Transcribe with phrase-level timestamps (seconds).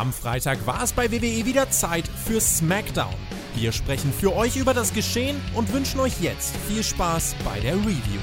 [0.00, 3.14] Am Freitag war es bei WWE wieder Zeit für SmackDown.
[3.54, 7.74] Wir sprechen für euch über das Geschehen und wünschen euch jetzt viel Spaß bei der
[7.74, 8.18] Review.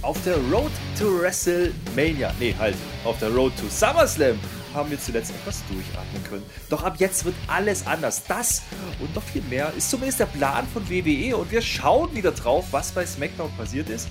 [0.00, 4.38] Auf der Road to WrestleMania, nee, halt, auf der Road to SummerSlam
[4.74, 6.44] haben wir zuletzt etwas durchatmen können.
[6.70, 8.22] Doch ab jetzt wird alles anders.
[8.26, 8.62] Das
[9.00, 12.66] und noch viel mehr ist zumindest der Plan von WWE und wir schauen wieder drauf,
[12.70, 14.08] was bei SmackDown passiert ist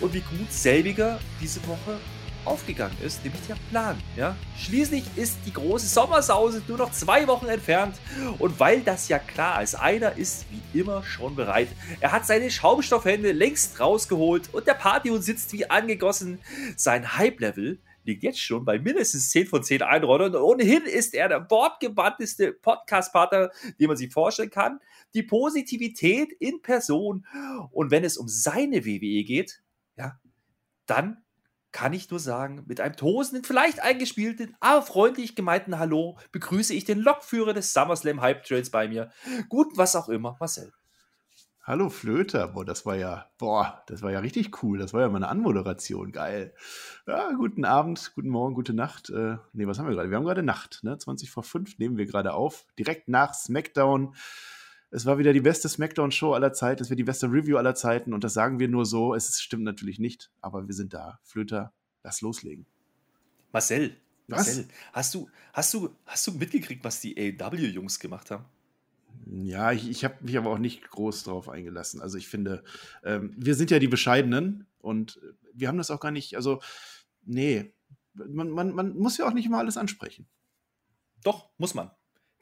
[0.00, 1.98] und wie gut selbiger diese Woche
[2.44, 3.98] aufgegangen ist, nämlich der Plan.
[4.16, 4.36] Ja?
[4.56, 7.96] Schließlich ist die große Sommersause nur noch zwei Wochen entfernt
[8.38, 11.68] und weil das ja klar ist, einer ist wie immer schon bereit.
[12.00, 16.40] Er hat seine Schaumstoffhände längst rausgeholt und der Partyhund sitzt wie angegossen.
[16.76, 20.34] Sein Hype-Level liegt jetzt schon bei mindestens 10 von 10 Einräumern.
[20.34, 24.80] Und ohnehin ist er der bordgewandteste Podcast-Partner, den man sich vorstellen kann.
[25.14, 27.26] Die Positivität in Person.
[27.70, 29.62] Und wenn es um seine WWE geht,
[29.96, 30.18] ja,
[30.86, 31.22] dann
[31.72, 36.84] kann ich nur sagen, mit einem tosenden, vielleicht eingespielten, aber freundlich gemeinten Hallo begrüße ich
[36.84, 39.10] den Lokführer des SummerSlam Hype Trails bei mir.
[39.48, 40.72] Guten was auch immer, Marcel.
[41.64, 44.78] Hallo Flöter, boah, das war ja, boah, das war ja richtig cool.
[44.78, 46.52] Das war ja mal eine Anmoderation, geil.
[47.06, 49.10] Ja, guten Abend, guten Morgen, gute Nacht.
[49.10, 50.10] Äh, nee, was haben wir gerade?
[50.10, 50.98] Wir haben gerade Nacht, ne?
[50.98, 52.66] 20 vor 5 nehmen wir gerade auf.
[52.80, 54.16] Direkt nach SmackDown.
[54.90, 56.82] Es war wieder die beste SmackDown-Show aller Zeiten.
[56.82, 58.12] Es wird die beste Review aller Zeiten.
[58.12, 59.14] Und das sagen wir nur so.
[59.14, 61.20] Es stimmt natürlich nicht, aber wir sind da.
[61.22, 62.66] Flöter, lass loslegen.
[63.52, 63.96] Marcel,
[64.26, 68.46] Marcel, hast du, hast du, hast du mitgekriegt, was die AW-Jungs gemacht haben?
[69.26, 72.00] Ja, ich, ich habe mich aber auch nicht groß drauf eingelassen.
[72.00, 72.62] Also ich finde,
[73.04, 75.20] ähm, wir sind ja die Bescheidenen und
[75.54, 76.60] wir haben das auch gar nicht, also
[77.22, 77.72] nee,
[78.14, 80.28] man, man, man muss ja auch nicht immer alles ansprechen.
[81.24, 81.90] Doch, muss man.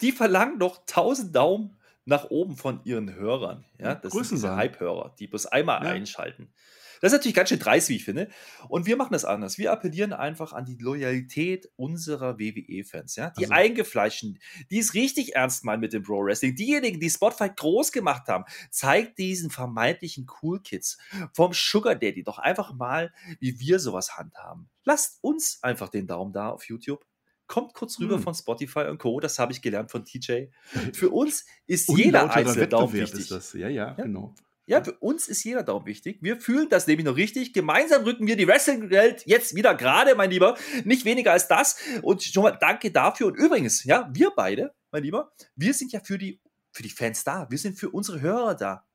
[0.00, 1.76] Die verlangen doch 1000 Daumen
[2.06, 3.64] nach oben von ihren Hörern.
[3.78, 5.90] Ja, das Grüßen sind diese Hype-Hörer, die bloß einmal Ja.
[5.90, 6.52] einschalten.
[7.00, 8.28] Das ist natürlich ganz schön dreist, wie ich finde.
[8.68, 9.56] Und wir machen das anders.
[9.58, 13.16] Wir appellieren einfach an die Loyalität unserer WWE-Fans.
[13.16, 13.30] Ja?
[13.30, 14.38] Die Also- Eingefleischten,
[14.70, 16.54] die es richtig ernst meinen mit dem Pro-Wrestling.
[16.54, 18.44] Diejenigen, die Spotify groß gemacht haben.
[18.70, 20.98] Zeigt diesen vermeintlichen Cool Kids
[21.32, 24.68] vom Sugar Daddy doch einfach mal, wie wir sowas handhaben.
[24.84, 27.04] Lasst uns einfach den Daumen da auf YouTube.
[27.46, 28.22] Kommt kurz rüber Hm.
[28.22, 29.18] von Spotify und Co.
[29.20, 30.48] Das habe ich gelernt von TJ.
[30.94, 33.20] Für uns ist jeder einzelne Daumen wichtig.
[33.20, 33.52] ist das.
[33.54, 34.04] Ja, ja, Ja.
[34.04, 34.34] genau.
[34.70, 36.18] Ja, für uns ist jeder Daumen wichtig.
[36.20, 37.52] Wir fühlen das nämlich noch richtig.
[37.52, 40.56] Gemeinsam rücken wir die Wrestling-Welt jetzt wieder gerade, mein Lieber.
[40.84, 41.76] Nicht weniger als das.
[42.02, 43.26] Und schon mal danke dafür.
[43.26, 47.24] Und übrigens, ja, wir beide, mein Lieber, wir sind ja für die, für die Fans
[47.24, 47.50] da.
[47.50, 48.86] Wir sind für unsere Hörer da.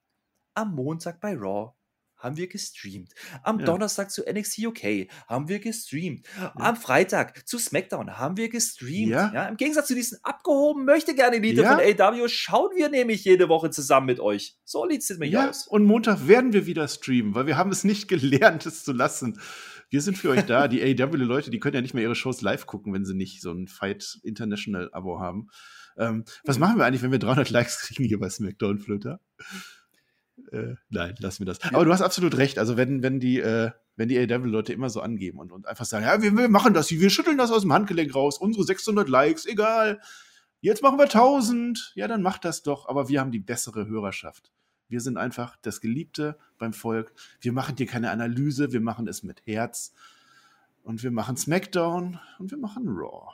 [0.53, 1.74] Am Montag bei Raw
[2.17, 3.11] haben wir gestreamt.
[3.43, 3.65] Am Ja.
[3.65, 6.25] Donnerstag zu NXT UK haben wir gestreamt.
[6.55, 9.11] Am Freitag zu SmackDown haben wir gestreamt.
[9.11, 9.31] Ja.
[9.33, 9.47] Ja.
[9.47, 11.77] Im Gegensatz zu diesen abgehoben möchte gerne Elite Ja.
[11.77, 14.57] von AW schauen wir nämlich jede Woche zusammen mit euch.
[14.63, 15.67] So sieht es nämlich Ja, aus.
[15.67, 19.39] und Montag werden wir wieder streamen, weil wir haben es nicht gelernt, es zu lassen.
[19.89, 20.67] Wir sind für euch da.
[20.67, 23.51] Die AW-Leute, die können ja nicht mehr ihre Shows live gucken, wenn sie nicht so
[23.51, 25.47] ein Fight International-Abo haben.
[25.97, 29.19] Ähm, was machen wir eigentlich, wenn wir 300 Likes kriegen hier bei SmackDown, Flöter?
[30.51, 31.61] Äh, nein, lassen wir das.
[31.73, 32.59] Aber du hast absolut recht.
[32.59, 36.05] Also wenn, wenn die, äh, wenn die AW-Leute immer so angeben und, und einfach sagen,
[36.05, 39.45] ja, wir, wir machen das, wir schütteln das aus dem Handgelenk raus, unsere 600 Likes,
[39.45, 39.99] egal.
[40.61, 41.93] Jetzt machen wir 1000.
[41.95, 42.89] Ja, dann macht das doch.
[42.89, 44.51] Aber wir haben die bessere Hörerschaft.
[44.87, 47.13] Wir sind einfach das Geliebte beim Volk.
[47.39, 49.93] Wir machen hier keine Analyse, wir machen es mit Herz.
[50.83, 53.31] Und wir machen SmackDown und wir machen Raw.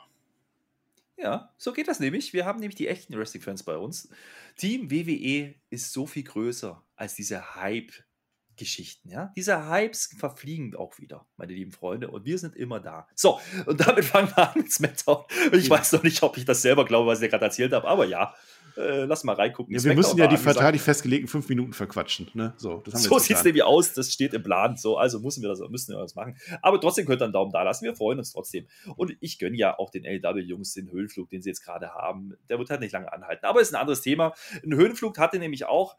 [1.22, 2.32] Ja, so geht das nämlich.
[2.32, 4.08] Wir haben nämlich die echten Wrestling-Fans bei uns.
[4.56, 9.08] Team WWE ist so viel größer als diese Hype-Geschichten.
[9.08, 9.32] Ja?
[9.36, 12.10] Diese Hypes verfliegen auch wieder, meine lieben Freunde.
[12.10, 13.06] Und wir sind immer da.
[13.14, 15.24] So, und damit fangen wir an mit SmackDown.
[15.52, 15.70] Ich Ja.
[15.70, 17.86] weiß noch nicht, ob ich das selber glaube, was ich dir gerade erzählt habe.
[17.86, 18.34] Aber ja,
[18.76, 19.74] äh, lass mal reingucken.
[19.74, 22.30] Ja, wir müssen ja die vertraglich festgelegten fünf Minuten verquatschen.
[22.34, 22.54] Ne?
[22.56, 24.76] So, So sieht es nämlich aus, das steht im Plan.
[24.76, 26.36] So, also müssen wir das, müssen wir das machen.
[26.60, 27.84] Aber trotzdem könnt ihr einen Daumen da lassen.
[27.84, 28.66] Wir freuen uns trotzdem.
[28.96, 32.34] Und ich gönne ja auch den LW-Jungs den Höhenflug, den sie jetzt gerade haben.
[32.48, 33.44] Der wird halt nicht lange anhalten.
[33.44, 34.34] Aber ist ein anderes Thema.
[34.64, 35.96] Ein Höhenflug hatte nämlich auch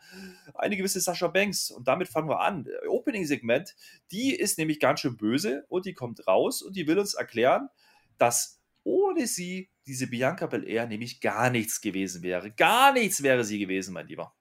[0.56, 1.72] eine gewisse Sascha Banks.
[1.72, 2.68] Und damit fangen wir an.
[2.88, 3.76] Opening-Segment,
[4.12, 7.70] die ist nämlich ganz schön böse und die kommt raus und die will uns erklären,
[8.18, 12.52] dass ohne sie diese Bianca Belair nämlich gar nichts gewesen wäre.
[12.52, 14.36] Gar nichts wäre sie gewesen, mein Lieber.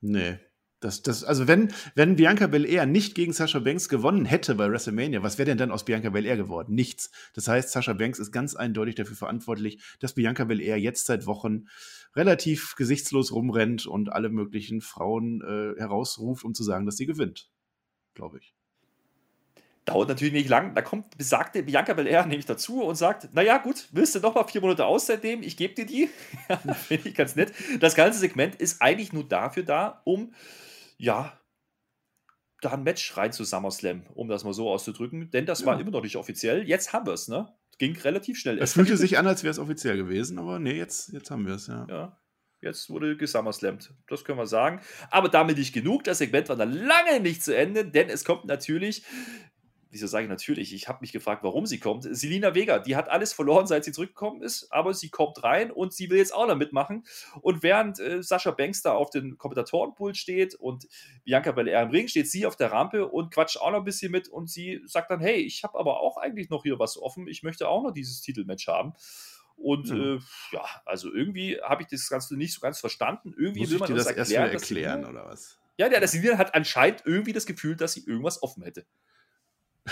[0.00, 0.38] Nee.
[0.80, 5.24] Das, das, also wenn, wenn Bianca Belair nicht gegen Sasha Banks gewonnen hätte bei WrestleMania,
[5.24, 6.72] was wäre denn dann aus Bianca Belair geworden?
[6.72, 7.10] Nichts.
[7.34, 11.64] Das heißt, Sasha Banks ist ganz eindeutig dafür verantwortlich, dass Bianca Belair jetzt seit Wochen
[12.14, 17.50] relativ gesichtslos rumrennt und alle möglichen Frauen äh, herausruft, um zu sagen, dass sie gewinnt.
[18.14, 18.54] Glaube ich.
[19.88, 20.74] Dauert natürlich nicht lang.
[20.74, 24.44] Da kommt besagte Bianca Belair nämlich dazu und sagt: Naja, gut, willst du noch mal
[24.44, 25.42] vier Monate aus seitdem?
[25.42, 26.10] Ich gebe dir die.
[26.88, 27.52] Finde ich ganz nett.
[27.80, 30.34] Das ganze Segment ist eigentlich nur dafür da, um,
[30.98, 31.38] ja,
[32.60, 35.30] da ein Match rein zu SummerSlam, um das mal so auszudrücken.
[35.30, 35.66] Denn das ja.
[35.66, 36.68] war immer noch nicht offiziell.
[36.68, 37.48] Jetzt haben wir es, ne?
[37.78, 38.58] Ging relativ schnell.
[38.58, 41.54] Es fühlte sich an, als wäre es offiziell gewesen, aber nee, jetzt, jetzt haben wir
[41.54, 41.86] es, ja.
[41.88, 42.18] Ja.
[42.60, 43.94] Jetzt wurde gesummerslammt.
[44.08, 44.80] Das können wir sagen.
[45.10, 46.02] Aber damit nicht genug.
[46.02, 49.04] Das Segment war dann lange nicht zu Ende, denn es kommt natürlich
[49.90, 52.04] wieso sage ich natürlich, ich habe mich gefragt, warum sie kommt.
[52.04, 55.92] Selina Vega, die hat alles verloren, seit sie zurückgekommen ist, aber sie kommt rein und
[55.92, 57.04] sie will jetzt auch noch mitmachen.
[57.40, 60.88] Und während äh, Sascha Banks da auf dem Kommentatorenpult steht und
[61.24, 64.12] Bianca Belair im Ring, steht sie auf der Rampe und quatscht auch noch ein bisschen
[64.12, 67.26] mit und sie sagt dann, hey, ich habe aber auch eigentlich noch hier was offen,
[67.26, 68.92] ich möchte auch noch dieses Titelmatch haben.
[69.56, 70.18] Und mhm.
[70.18, 73.34] äh, ja, also irgendwie habe ich das Ganze nicht so ganz verstanden.
[73.36, 75.58] Irgendwie Muss will man das, das erklären, erklären oder was?
[75.78, 78.86] Ja, der, der Selina hat anscheinend irgendwie das Gefühl, dass sie irgendwas offen hätte.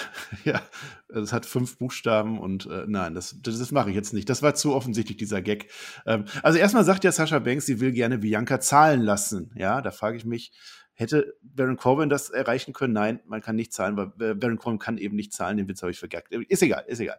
[0.45, 0.61] Ja,
[1.09, 4.29] es hat fünf Buchstaben und äh, nein, das, das, das mache ich jetzt nicht.
[4.29, 5.71] Das war zu offensichtlich, dieser Gag.
[6.07, 9.51] Ähm, also erstmal sagt ja Sascha Banks, sie will gerne Bianca zahlen lassen.
[9.57, 10.53] Ja, da frage ich mich,
[10.95, 12.93] hätte Baron Corbin das erreichen können?
[12.93, 15.57] Nein, man kann nicht zahlen, weil äh, Baron Corbin kann eben nicht zahlen.
[15.57, 16.33] Den Witz habe ich vergackt.
[16.33, 17.19] Ist egal, ist egal.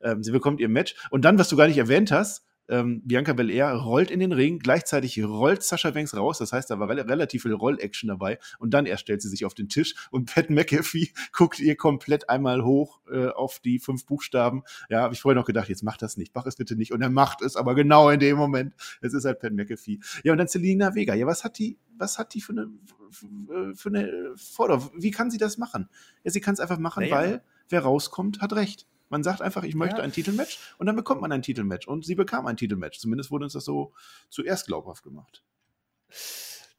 [0.00, 0.94] Ähm, sie bekommt ihr Match.
[1.10, 4.58] Und dann, was du gar nicht erwähnt hast, ähm, Bianca Belair rollt in den Ring,
[4.58, 8.74] gleichzeitig rollt Sascha Banks raus, das heißt, da war re relativ viel Roll-Action dabei und
[8.74, 12.64] dann erst stellt sie sich auf den Tisch und Pat McAfee guckt ihr komplett einmal
[12.64, 14.62] hoch äh, auf die fünf Buchstaben.
[14.88, 17.02] Ja, habe ich vorher noch gedacht, jetzt mach das nicht, mach es bitte nicht und
[17.02, 20.00] er macht es, aber genau in dem Moment, es ist halt Pat McAfee.
[20.24, 22.68] Ja, und dann Selina Vega, ja, was hat die, was hat die für eine,
[23.74, 24.90] für eine Forderung?
[24.94, 25.88] Wie kann sie das machen?
[26.24, 27.16] Ja, sie kann es einfach machen, naja.
[27.16, 28.86] weil wer rauskommt, hat recht.
[29.08, 30.02] Man sagt einfach, ich möchte ja.
[30.02, 31.86] ein Titelmatch und dann bekommt man ein Titelmatch.
[31.86, 32.98] Und sie bekam ein Titelmatch.
[32.98, 33.92] Zumindest wurde uns das so
[34.30, 35.42] zuerst glaubhaft gemacht.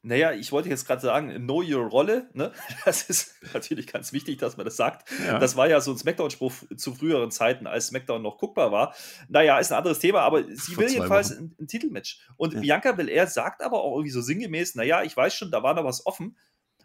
[0.02, 2.28] Naja, ich wollte jetzt gerade sagen, know your Rolle.
[2.32, 2.52] Ne?
[2.84, 5.10] Das ist natürlich ganz wichtig, dass man das sagt.
[5.26, 5.38] Ja.
[5.38, 8.94] Das war ja so ein Smackdown-Spruch zu früheren Zeiten, als Smackdown noch guckbar war.
[9.28, 12.20] Naja, ist ein anderes Thema, aber sie Vor will jedenfalls ein, ein, Titelmatch.
[12.36, 12.60] Und ja.
[12.60, 15.84] Bianca Belair sagt aber auch irgendwie so sinngemäß, naja, ich weiß schon, da war noch
[15.84, 16.36] was offen.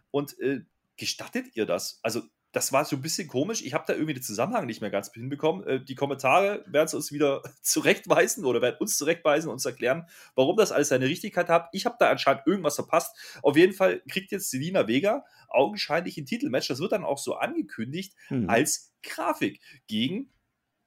[0.09, 0.61] Und äh,
[0.97, 1.99] gestattet ihr das?
[2.01, 2.23] Also
[2.53, 3.63] das war so ein bisschen komisch.
[3.63, 5.65] Ich habe da irgendwie den Zusammenhang nicht mehr ganz hinbekommen.
[5.65, 10.07] Äh, die Kommentare werden es uns wieder zurechtweisen oder werden uns zurechtweisen und uns erklären,
[10.35, 11.67] warum das alles seine Richtigkeit hat.
[11.73, 13.17] Ich habe da anscheinend irgendwas verpasst.
[13.41, 16.67] Auf jeden Fall kriegt jetzt Selina Vega augenscheinlich ein Titelmatch.
[16.67, 18.47] Das wird dann auch so angekündigt hm.
[18.49, 20.31] als Grafik gegen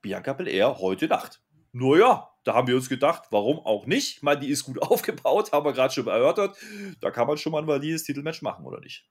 [0.03, 1.43] Bianca Belair heute Nacht.
[1.73, 4.19] Nur ja, da haben wir uns gedacht, warum auch nicht?
[4.19, 6.57] Ich meine, die ist gut aufgebaut, haben wir gerade schon erörtert.
[7.01, 9.11] Da kann man schon mal ein valides Titelmatch machen, oder nicht?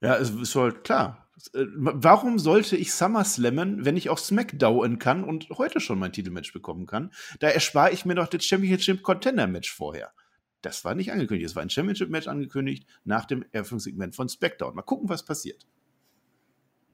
[0.00, 1.21] Ja, es ist halt klar.
[1.54, 6.52] Äh, warum sollte ich SummerSlammen, wenn ich auch SmackDown kann und heute schon mein Titelmatch
[6.52, 7.12] bekommen kann?
[7.40, 10.12] Da erspare ich mir doch das Championship Contender Match vorher.
[10.60, 11.50] Das war nicht angekündigt.
[11.50, 14.74] Es war ein Championship Match angekündigt nach dem Eröffnungssegment von SmackDown.
[14.74, 15.66] Mal gucken, was passiert.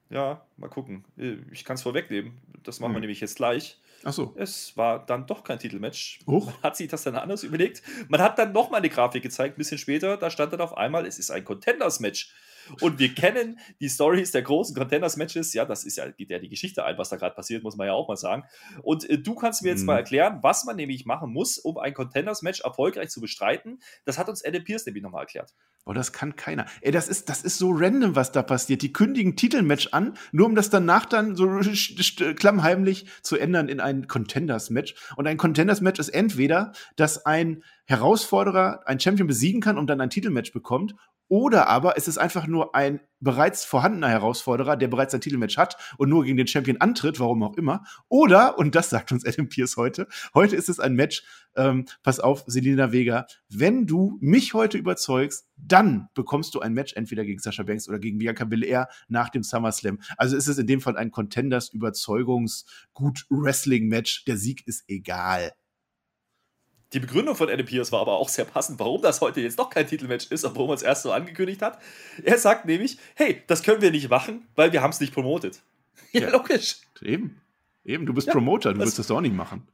[0.09, 1.05] Ja, mal gucken.
[1.17, 2.39] Äh, ich kann es vorwegnehmen.
[2.63, 2.95] Das machen hm.
[2.95, 3.79] wir nämlich jetzt gleich.
[4.03, 4.33] Ach so.
[4.37, 6.19] Es war dann doch kein Titelmatch.
[6.25, 6.47] Huch.
[6.47, 7.83] Man hat sich das dann anders überlegt.
[8.07, 10.17] Man hat dann nochmal eine Grafik gezeigt, ein bisschen später.
[10.17, 12.33] Da stand dann auf einmal, es ist ein Contenders-Match.
[12.81, 15.53] Und wir kennen die Stories der großen Contenders-Matches.
[15.53, 17.87] Ja, das ist ja, geht ja die Geschichte ein, was da gerade passiert, muss man
[17.87, 18.43] ja auch mal sagen.
[18.83, 19.87] Und äh, du kannst mir jetzt mhm.
[19.87, 23.79] mal erklären, was man nämlich machen muss, um ein Contenders-Match erfolgreich zu bestreiten.
[24.05, 25.53] Das hat uns Adam Pierce nämlich nochmal erklärt.
[25.85, 26.65] Oh, das kann keiner.
[26.81, 28.81] Ey, das ist, das ist so random, was da passiert.
[28.81, 31.47] Die kündigen Titelmatch an, nur um das danach dann so
[32.35, 34.93] klammheimlich zu ändern in ein Contenders-Match.
[35.15, 40.11] Und ein Contenders-Match ist entweder, dass ein Herausforderer ein Champion besiegen kann und dann ein
[40.11, 40.93] Titelmatch bekommt,
[41.29, 45.77] oder aber es ist einfach nur ein bereits vorhandener Herausforderer, der bereits ein Titelmatch hat
[45.97, 47.83] und nur gegen den Champion antritt, warum auch immer.
[48.07, 51.23] Oder, und das sagt uns Adam Pierce heute, heute ist es ein Match,
[51.55, 56.93] ähm, pass auf, Selina Vega, wenn du mich heute überzeugst, dann bekommst du ein Match
[56.93, 59.99] entweder gegen Sascha Banks oder gegen Bianca Belair nach dem SummerSlam.
[60.17, 64.25] Also ist es in dem Fall ein Contenders Überzeugungs gut Wrestling Match.
[64.25, 65.51] Der Sieg ist egal.
[66.93, 69.69] Die Begründung von Adam Pierce war aber auch sehr passend, warum das heute jetzt doch
[69.69, 71.79] kein Titelmatch ist, obwohl man es erst so angekündigt hat.
[72.23, 75.61] Er sagt nämlich, hey, das können wir nicht machen, weil wir haben es nicht promotet.
[76.11, 76.77] Ja, ja, logisch.
[77.01, 77.39] Eben.
[77.85, 79.67] Eben, du bist ja, Promoter, du willst das doch auch nicht machen.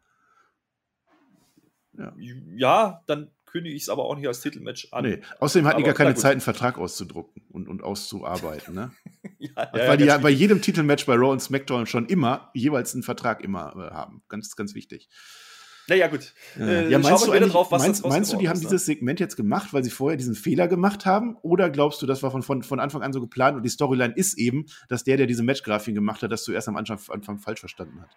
[1.98, 2.13] Ja,
[2.55, 5.05] ja dann kündige ich es aber auch nicht als Titelmatch an.
[5.05, 8.75] Nee, außerdem hatten die gar keine Zeit, einen Vertrag auszudrucken und, und auszuarbeiten.
[8.75, 8.91] Ne?
[9.39, 13.03] ja, weil die ja bei jedem Titelmatch bei Raw und SmackDown schon immer jeweils einen
[13.03, 14.24] Vertrag immer äh, haben.
[14.27, 15.07] Ganz, ganz wichtig.
[15.88, 16.34] Naja, gut.
[16.58, 19.36] Ja, äh, ja meinst, du, drauf, meinst, meinst du, die haben ist, dieses Segment jetzt
[19.36, 21.38] gemacht, weil sie vorher diesen Fehler gemacht haben?
[21.44, 24.13] Oder glaubst du, das war von, von, von Anfang an so geplant und die Storyline
[24.15, 27.60] ist eben, dass der, der diese Matchgrafien gemacht hat, das zuerst am Anfang, Anfang falsch
[27.60, 28.10] verstanden hat?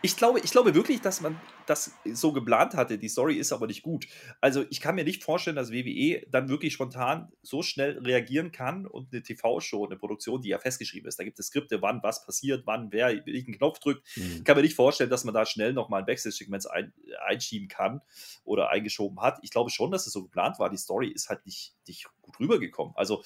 [0.00, 2.98] Ich glaube, ich glaube wirklich, dass man das so geplant hatte.
[2.98, 4.06] Die Story ist aber nicht gut.
[4.40, 8.86] Also ich kann mir nicht vorstellen, dass WWE dann wirklich spontan so schnell reagieren kann
[8.86, 12.24] und eine TV-Show, eine Produktion, die ja festgeschrieben ist, da gibt es Skripte, wann was
[12.24, 14.06] passiert, wann wer welchen Knopf drückt.
[14.16, 14.44] Mhm.
[14.44, 16.92] kann mir nicht vorstellen, dass man da schnell nochmal ein Backstage-Segment ein,
[17.26, 18.00] einschieben kann
[18.44, 19.40] oder eingeschoben hat.
[19.42, 20.70] Ich glaube schon, dass es so geplant war.
[20.70, 22.94] Die Story ist halt nicht, nicht gut rübergekommen.
[22.96, 23.22] Also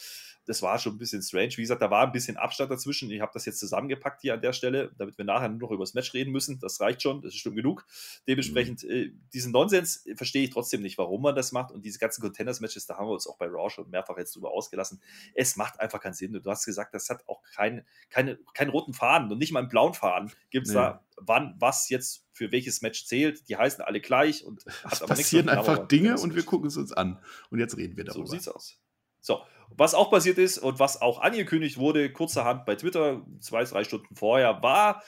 [0.47, 1.53] das war schon ein bisschen strange.
[1.57, 3.11] Wie gesagt, da war ein bisschen Abstand dazwischen.
[3.11, 5.85] Ich habe das jetzt zusammengepackt hier an der Stelle, damit wir nachher nur noch über
[5.85, 6.59] das Match reden müssen.
[6.59, 7.87] Das reicht schon, das ist schon genug.
[8.27, 8.91] Dementsprechend, mhm.
[8.91, 11.71] äh, diesen Nonsens verstehe ich trotzdem nicht, warum man das macht.
[11.71, 14.51] Und diese ganzen Contenders-Matches, da haben wir uns auch bei Raw schon mehrfach jetzt drüber
[14.51, 15.01] ausgelassen.
[15.35, 16.35] Es macht einfach keinen Sinn.
[16.35, 19.61] Und du hast gesagt, das hat auch kein, keine, keinen roten Faden und nicht mal
[19.61, 20.33] einen blauen Faden.
[20.51, 20.81] Gibt es nee.
[20.81, 23.49] da, wann was jetzt für welches Match zählt.
[23.49, 27.23] Die heißen alle gleich und es passieren einfach Dinge und wir gucken es uns an.
[27.51, 28.27] Und jetzt reden wir darüber.
[28.27, 28.79] So sieht's aus.
[29.23, 33.85] So, was auch passiert ist und was auch angekündigt wurde, kurzerhand bei Twitter, zwei, drei
[33.85, 35.03] Stunden vorher, war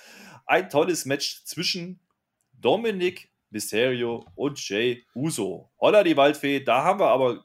[0.46, 2.00] ein tolles Match zwischen
[2.52, 5.70] Dominic Mysterio und Jay Uso.
[5.78, 7.44] Holla die Waldfee, da haben wir aber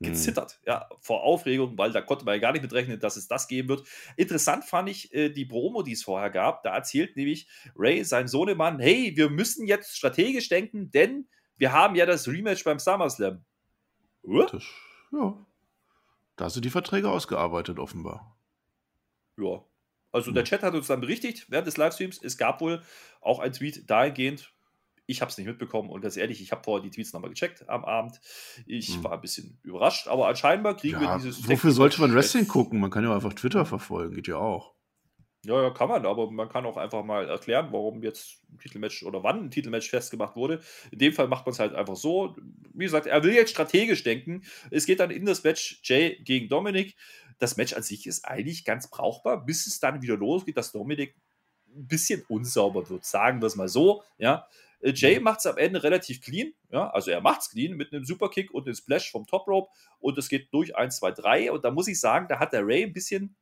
[0.00, 0.58] gezittert, hm.
[0.66, 3.68] ja, vor Aufregung, weil da konnte man ja gar nicht mitrechnen, dass es das geben
[3.68, 3.86] wird.
[4.16, 6.62] Interessant fand ich äh, die Promo, die es vorher gab.
[6.64, 11.94] Da erzählt nämlich Ray, sein Sohnemann, hey, wir müssen jetzt strategisch denken, denn wir haben
[11.94, 13.44] ja das Rematch beim SummerSlam.
[14.24, 14.46] Uh?
[14.46, 14.64] Das,
[15.12, 15.46] ja.
[16.36, 18.38] Da hast du die Verträge ausgearbeitet, offenbar.
[19.38, 19.64] Ja.
[20.10, 20.46] Also der hm.
[20.46, 22.82] Chat hat uns dann berichtigt während des Livestreams, es gab wohl
[23.20, 24.52] auch ein Tweet dahingehend,
[25.06, 27.68] ich habe es nicht mitbekommen und ganz ehrlich, ich habe vorher die Tweets nochmal gecheckt
[27.68, 28.20] am Abend.
[28.66, 29.04] Ich hm.
[29.04, 31.48] war ein bisschen überrascht, aber anscheinend kriegen ja, wir dieses.
[31.48, 32.80] Wofür sollte man Wrestling gucken?
[32.80, 34.74] Man kann ja einfach Twitter verfolgen, geht ja auch.
[35.44, 39.02] Ja, ja, kann man, aber man kann auch einfach mal erklären, warum jetzt ein Titelmatch
[39.02, 40.60] oder wann ein Titelmatch festgemacht wurde.
[40.92, 42.36] In dem Fall macht man es halt einfach so.
[42.72, 44.44] Wie gesagt, er will jetzt strategisch denken.
[44.70, 46.94] Es geht dann in das Match Jay gegen Dominik.
[47.40, 51.16] Das Match an sich ist eigentlich ganz brauchbar, bis es dann wieder losgeht, dass Dominik
[51.74, 54.04] ein bisschen unsauber wird, sagen wir es mal so.
[54.18, 54.46] Ja.
[54.80, 57.92] Äh, Jay macht es am Ende relativ clean, ja, also er macht es clean mit
[57.92, 61.52] einem Superkick und einem Splash vom Top Rope und es geht durch 1, 2, 3
[61.52, 63.34] und da muss ich sagen, da hat der Ray ein bisschen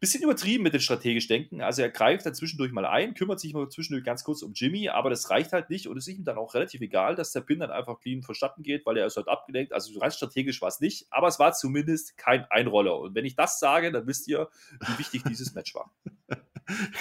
[0.00, 1.60] bisschen übertrieben mit dem strategisch Denken.
[1.60, 4.88] Also er greift dann zwischendurch mal ein, kümmert sich mal zwischendurch ganz kurz um Jimmy,
[4.88, 7.40] aber das reicht halt nicht und es ist ihm dann auch relativ egal, dass der
[7.40, 9.72] Pin dann einfach clean vonstatten geht, weil er ist halt abgelenkt.
[9.72, 12.98] Also rein strategisch war es nicht, aber es war zumindest kein Einroller.
[12.98, 14.48] Und wenn ich das sage, dann wisst ihr,
[14.86, 15.92] wie wichtig dieses Match war.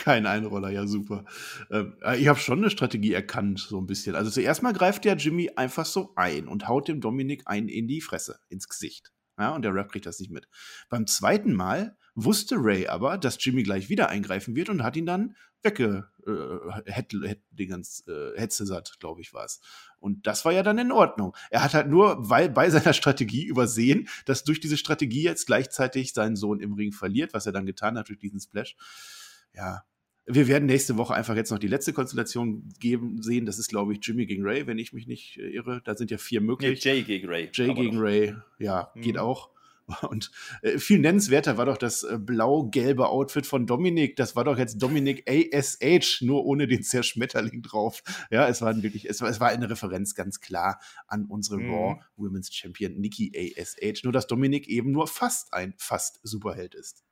[0.04, 1.26] Kein Einroller, ja super.
[1.70, 4.16] Ähm, äh, ich habe schon eine Strategie erkannt, so ein bisschen.
[4.16, 7.86] Also zuerst mal greift der Jimmy einfach so ein und haut dem Dominik einen in
[7.88, 9.12] die Fresse, ins Gesicht.
[9.38, 10.48] Ja, und der Rap kriegt das nicht mit.
[10.90, 15.06] Beim zweiten Mal wusste Ray aber, dass Jimmy gleich wieder eingreifen wird und hat ihn
[15.06, 17.36] dann wegge äh, äh,
[18.36, 19.62] Hetzesat, glaube ich, war es.
[20.00, 21.36] Und das war ja dann in Ordnung.
[21.52, 26.14] Er hat halt nur weil, bei seiner Strategie übersehen, dass durch diese Strategie jetzt gleichzeitig
[26.14, 28.76] seinen Sohn im Ring verliert, was er dann getan hat durch diesen Splash.
[29.54, 29.84] Ja,
[30.26, 33.46] wir werden nächste Woche einfach jetzt noch die letzte Konstellation geben, sehen.
[33.46, 35.82] Das ist, glaube ich, Jimmy gegen Ray, wenn ich mich nicht äh, irre.
[35.86, 36.84] Da sind ja vier möglich.
[36.84, 37.50] Nee, Jay gegen Ray.
[37.54, 38.00] Jay gegen.
[38.00, 39.02] Ray, ja, mhm.
[39.02, 39.52] geht auch.
[40.10, 44.16] Und äh, viel nennenswerter war doch das äh, blau-gelbe Outfit von Dominik.
[44.16, 48.04] Das war doch jetzt Dominik ASH, nur ohne den Zerschmetterling drauf.
[48.30, 51.74] Ja, es war wirklich, es war, es war eine Referenz ganz klar an unsere mhm.
[51.74, 54.04] Raw Women's Champion Nikki ASH.
[54.04, 57.04] Nur, dass Dominik eben nur fast ein fast Superheld ist.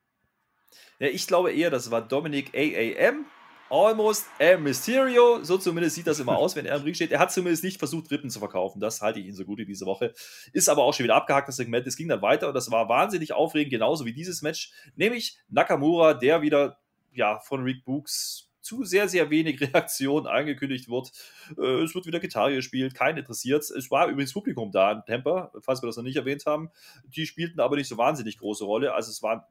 [1.00, 3.25] Ja, ich glaube eher, das war Dominic AAM.
[3.69, 5.43] Almost a Mysterio.
[5.43, 7.12] So zumindest sieht das immer aus, wenn er im Ring steht.
[7.12, 8.79] Er hat zumindest nicht versucht, Rippen zu verkaufen.
[8.79, 10.13] Das halte ich ihn so gut in diese Woche.
[10.53, 11.88] Ist aber auch schon wieder abgehakt, das Segment.
[11.88, 14.72] Es ging dann weiter und das war wahnsinnig aufregend, genauso wie dieses Match.
[14.95, 16.77] Nämlich Nakamura, der wieder
[17.12, 21.12] ja, von Rick Books zu sehr, sehr wenig Reaktion angekündigt wird.
[21.57, 23.91] Äh, es wird wieder Gitarre gespielt, keinen interessiert es.
[23.91, 26.69] war übrigens Publikum da in Tampa, falls wir das noch nicht erwähnt haben.
[27.05, 28.93] Die spielten aber nicht so wahnsinnig große Rolle.
[28.93, 29.43] Also es waren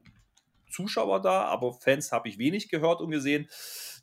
[0.69, 3.47] Zuschauer da, aber Fans habe ich wenig gehört und gesehen.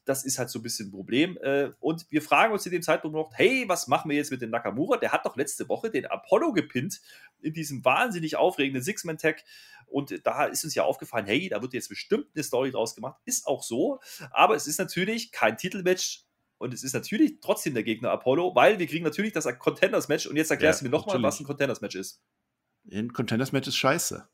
[0.04, 1.38] Das ist halt so ein bisschen ein Problem.
[1.42, 4.42] Äh, und wir fragen uns in dem Zeitpunkt noch, hey, was machen wir jetzt mit
[4.42, 4.96] dem Nakamura?
[4.96, 7.00] Der hat doch letzte Woche den Apollo gepinnt
[7.40, 9.44] in diesem wahnsinnig aufregenden Six-Man-Tag.
[9.86, 13.20] Und da ist uns ja aufgefallen, hey, da wird jetzt bestimmt eine Story draus gemacht.
[13.24, 14.00] Ist auch so.
[14.30, 16.24] Aber es ist natürlich kein Titelmatch
[16.62, 20.26] und es ist natürlich trotzdem der Gegner Apollo, weil wir kriegen natürlich das Contenders-Match.
[20.26, 22.22] Und jetzt erklärst ja, du mir nochmal, was ein Contenders-Match ist.
[22.90, 24.28] Ein Contenders-Match ist scheiße.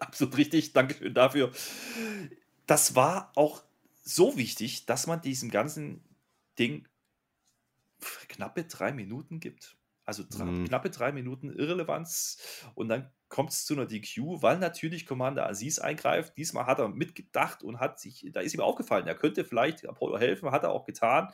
[0.00, 1.50] Absolut richtig, Dankeschön dafür.
[2.66, 3.64] Das war auch
[4.08, 6.02] so wichtig, dass man diesem ganzen
[6.58, 6.88] Ding
[8.28, 9.76] knappe drei Minuten gibt.
[10.04, 10.64] Also drei, mhm.
[10.64, 15.78] knappe drei Minuten Irrelevanz und dann kommt es zu einer DQ, weil natürlich Commander Aziz
[15.78, 16.38] eingreift.
[16.38, 20.18] Diesmal hat er mitgedacht und hat sich, da ist ihm aufgefallen, er könnte vielleicht Apollo
[20.18, 21.30] helfen, hat er auch getan.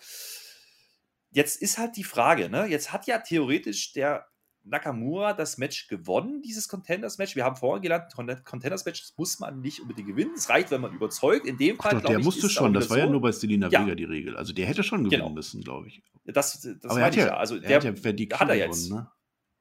[1.31, 2.67] Jetzt ist halt die Frage, ne?
[2.67, 4.27] Jetzt hat ja theoretisch der
[4.65, 7.37] Nakamura das Match gewonnen, dieses Contenders-Match.
[7.37, 8.13] Wir haben vorhin gelernt,
[8.45, 10.33] Contenders-Match muss man nicht unbedingt gewinnen.
[10.37, 11.47] Es reicht, wenn man überzeugt.
[11.47, 12.73] In dem Fall, Ach doch, der ich, musste schon.
[12.73, 13.03] Das war so.
[13.05, 13.85] ja nur bei Selina ja.
[13.85, 14.37] Vega die Regel.
[14.37, 15.35] Also der hätte schon gewinnen Genau.
[15.35, 16.03] müssen, glaube ich.
[16.25, 18.89] Das, das Aber er hat ich ja, Also er der hat ja hat er jetzt.
[18.89, 19.11] gewonnen, ne?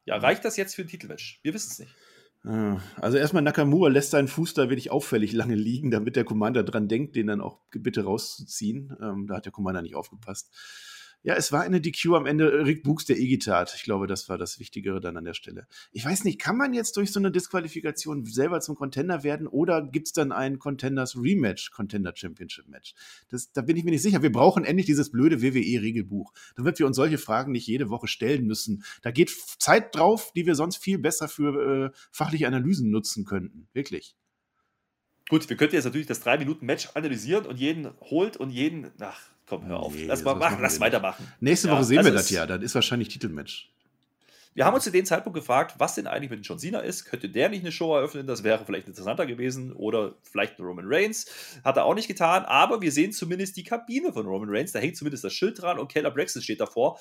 [0.05, 1.39] Ja, reicht das jetzt für ein Titelmatch?
[1.43, 1.95] Wir wissen es nicht.
[2.45, 6.63] Ja, Also erstmal Nakamura lässt seinen Fuß da wirklich auffällig lange liegen, damit der Commander
[6.63, 8.95] dran denkt, den dann auch bitte rauszuziehen.
[9.01, 10.53] Ähm, da hat der Commander nicht aufgepasst.
[11.25, 13.67] Ja, es war eine DQ am Ende Rick Books, der E-Gitarre.
[13.75, 15.67] Ich glaube, das war das Wichtigere dann an der Stelle.
[15.93, 19.81] Ich weiß nicht, kann man jetzt durch so eine Disqualifikation selber zum Contender werden oder
[19.81, 22.93] gibt es dann ein Contenders Rematch, Contender Championship Match?
[23.29, 24.21] Das, da bin ich mir nicht sicher.
[24.21, 28.45] Wir brauchen endlich dieses blöde WWE-Regelbuch, damit wir uns solche Fragen nicht jede Woche stellen
[28.45, 28.83] müssen.
[29.01, 33.69] Da geht Zeit drauf, die wir sonst viel besser für äh, fachliche Analysen nutzen könnten.
[33.71, 34.17] Wirklich.
[35.29, 38.91] Gut, wir könnten jetzt natürlich das 3-Minuten-Match analysieren und jeden holt und jeden.
[38.99, 39.93] Ach, komm, hör auf.
[39.93, 41.31] Nee, lass mal machen, lass weitermachen.
[41.39, 42.45] Nächste Ja, Woche sehen also wir das ja.
[42.45, 43.69] Dann ist wahrscheinlich Titelmatch.
[44.55, 47.05] Wir haben uns zu dem Zeitpunkt gefragt, was denn eigentlich mit John Cena ist.
[47.05, 48.27] Könnte der nicht eine Show eröffnen?
[48.27, 49.73] Das wäre vielleicht interessanter gewesen.
[49.73, 51.25] Oder vielleicht Roman Reigns.
[51.63, 52.45] Hat er auch nicht getan.
[52.45, 54.71] Aber wir sehen zumindest die Kabine von Roman Reigns.
[54.71, 57.00] Da hängt zumindest das Schild dran und Keller Braxton steht davor.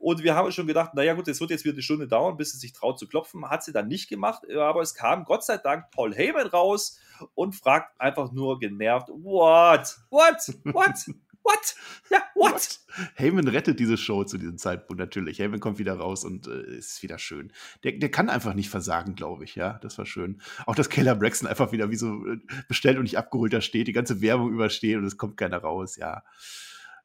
[0.00, 2.52] Und wir haben schon gedacht, naja gut, es wird jetzt wieder eine Stunde dauern, bis
[2.52, 3.48] sie sich traut zu klopfen.
[3.48, 4.42] Hat sie dann nicht gemacht.
[4.50, 6.98] Aber es kam Gott sei Dank Paul Heyman raus
[7.34, 9.98] und fragt einfach nur genervt, what?
[10.10, 10.52] What?
[10.64, 10.94] What?
[11.48, 11.74] What?
[12.10, 12.80] Ja, what?
[13.14, 15.38] Heyman rettet diese Show zu diesem Zeitpunkt natürlich.
[15.38, 17.52] Heyman kommt wieder raus und äh, ist wieder schön.
[17.84, 19.78] Der, der kann einfach nicht versagen, glaube ich, ja.
[19.82, 20.42] Das war schön.
[20.66, 22.38] Auch dass Keller Braxton einfach wieder wie so äh,
[22.68, 25.96] bestellt und nicht abgeholt da steht, die ganze Werbung übersteht und es kommt keiner raus,
[25.96, 26.22] ja.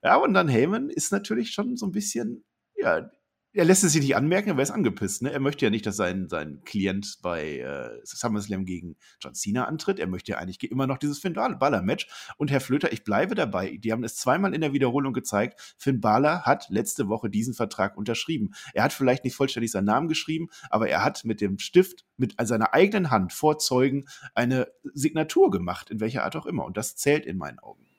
[0.02, 2.44] Ja, und dann Heyman ist natürlich schon so ein bisschen,
[2.76, 3.10] ja,
[3.56, 5.22] er lässt es sich nicht anmerken, aber er ist angepisst.
[5.22, 5.32] Ne?
[5.32, 10.00] Er möchte ja nicht, dass sein, sein Klient bei äh, SummerSlam gegen John Cena antritt.
[10.00, 12.08] Er möchte ja eigentlich immer noch dieses Finn Balor-Match.
[12.38, 13.78] Und Herr Flöter, ich bleibe dabei.
[13.78, 15.76] Die haben es zweimal in der Wiederholung gezeigt.
[15.78, 18.54] Finn Balor hat letzte Woche diesen Vertrag unterschrieben.
[18.74, 22.36] Er hat vielleicht nicht vollständig seinen Namen geschrieben, aber er hat mit dem Stift, mit
[22.42, 26.66] seiner eigenen Hand vor Zeugen eine Signatur gemacht, in welcher Art auch immer.
[26.66, 27.93] Und das zählt in meinen Augen.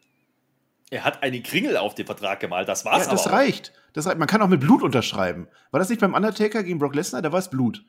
[0.95, 2.69] Er hat einen Kringel auf den Vertrag gemalt.
[2.69, 3.39] Das war's Ja, das aber auch.
[3.41, 3.73] reicht.
[3.95, 4.17] das reicht.
[4.19, 5.49] Man kann auch mit Blut unterschreiben.
[5.73, 7.21] War das nicht beim Undertaker gegen Brock Lesnar?
[7.21, 7.85] Da war es Blut.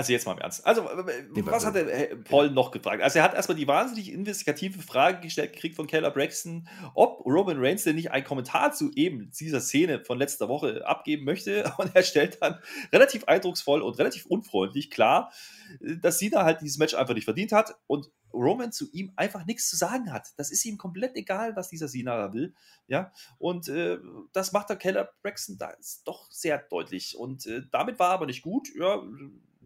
[0.00, 0.66] Also jetzt mal im Ernst.
[0.66, 0.88] Also,
[1.34, 3.02] Nee, was hat der äh, Paul noch gefragt?
[3.02, 7.58] Also er hat erstmal die wahnsinnig investigative Frage gestellt gekriegt von Keller Braxton, ob Roman
[7.58, 11.70] Reigns denn nicht einen Kommentar zu eben dieser Szene von letzter Woche abgeben möchte.
[11.78, 12.58] Und er stellt dann
[12.94, 15.32] relativ eindrucksvoll und relativ unfreundlich klar,
[15.82, 19.44] äh, dass Cena halt dieses Match einfach nicht verdient hat und Roman zu ihm einfach
[19.44, 20.28] nichts zu sagen hat.
[20.36, 22.54] Das ist ihm komplett egal, was dieser Cena da will.
[22.86, 23.98] Ja, und äh,
[24.32, 27.16] das macht der Keller Braxton da doch sehr deutlich.
[27.16, 28.68] Und äh, damit war aber nicht gut.
[28.74, 29.02] Ja,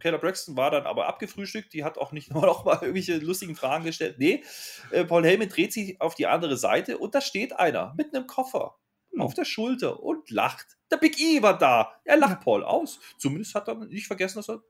[0.05, 1.73] Keller Braxton war dann aber abgefrühstückt.
[1.73, 4.19] Die hat auch nicht noch mal irgendwelche lustigen Fragen gestellt.
[4.19, 4.45] Nee,
[4.91, 8.27] äh, Paul Heyman dreht sich auf die andere Seite und da steht einer mit einem
[8.27, 8.77] Koffer
[9.19, 10.67] auf der Schulter und lacht.
[10.91, 11.93] Der Big E war da.
[12.05, 13.01] Er lacht Paul aus.
[13.17, 14.63] Zumindest hat er nicht vergessen, dass er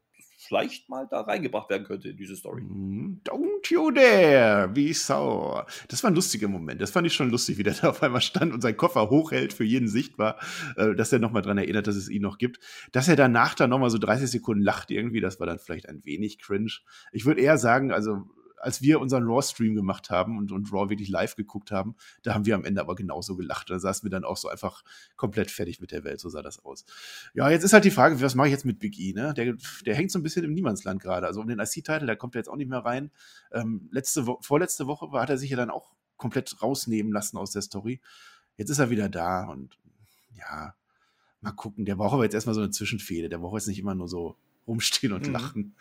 [0.47, 2.63] vielleicht mal da reingebracht werden könnte in diese Story.
[2.63, 5.67] Mm, Don't you dare be sour.
[5.89, 6.81] Das war ein lustiger Moment.
[6.81, 9.53] Das fand ich schon lustig, wie der da auf einmal stand und seinen Koffer hochhält,
[9.53, 10.39] für jeden sichtbar,
[10.77, 12.61] äh, dass er nochmal dran erinnert, dass es ihn noch gibt.
[12.93, 16.05] Dass er danach dann nochmal so 30 Sekunden lacht irgendwie, das war dann vielleicht ein
[16.05, 16.73] wenig cringe.
[17.13, 18.25] Ich würde eher sagen, also
[18.65, 22.47] als wir unseren Raw-Stream gemacht haben und, und Raw wirklich live geguckt haben, da haben
[22.47, 23.71] wir am Ende aber genauso gelacht.
[23.71, 24.83] Da saßen wir dann auch so einfach
[25.17, 26.85] komplett fertig mit der Welt, so sah das aus.
[27.35, 29.13] Ja, jetzt ist halt die Frage, was mache ich jetzt mit Big E?
[29.13, 29.35] Ne?
[29.35, 29.55] Der,
[29.87, 31.27] der hängt so ein bisschen im Niemandsland gerade.
[31.27, 33.11] Also um den IC-Titel, da kommt er jetzt auch nicht mehr rein.
[33.53, 37.51] Ähm, letzte Wo vorletzte Woche hat er sich ja dann auch komplett rausnehmen lassen aus
[37.53, 38.01] der Story.
[38.57, 39.79] Jetzt ist er wieder da und
[40.37, 40.75] ja,
[41.41, 41.85] mal gucken.
[41.85, 43.29] Der braucht aber jetzt erstmal so eine Zwischenfehde.
[43.29, 45.33] Der braucht jetzt nicht immer nur so rumstehen und Mhm.
[45.33, 45.77] lachen.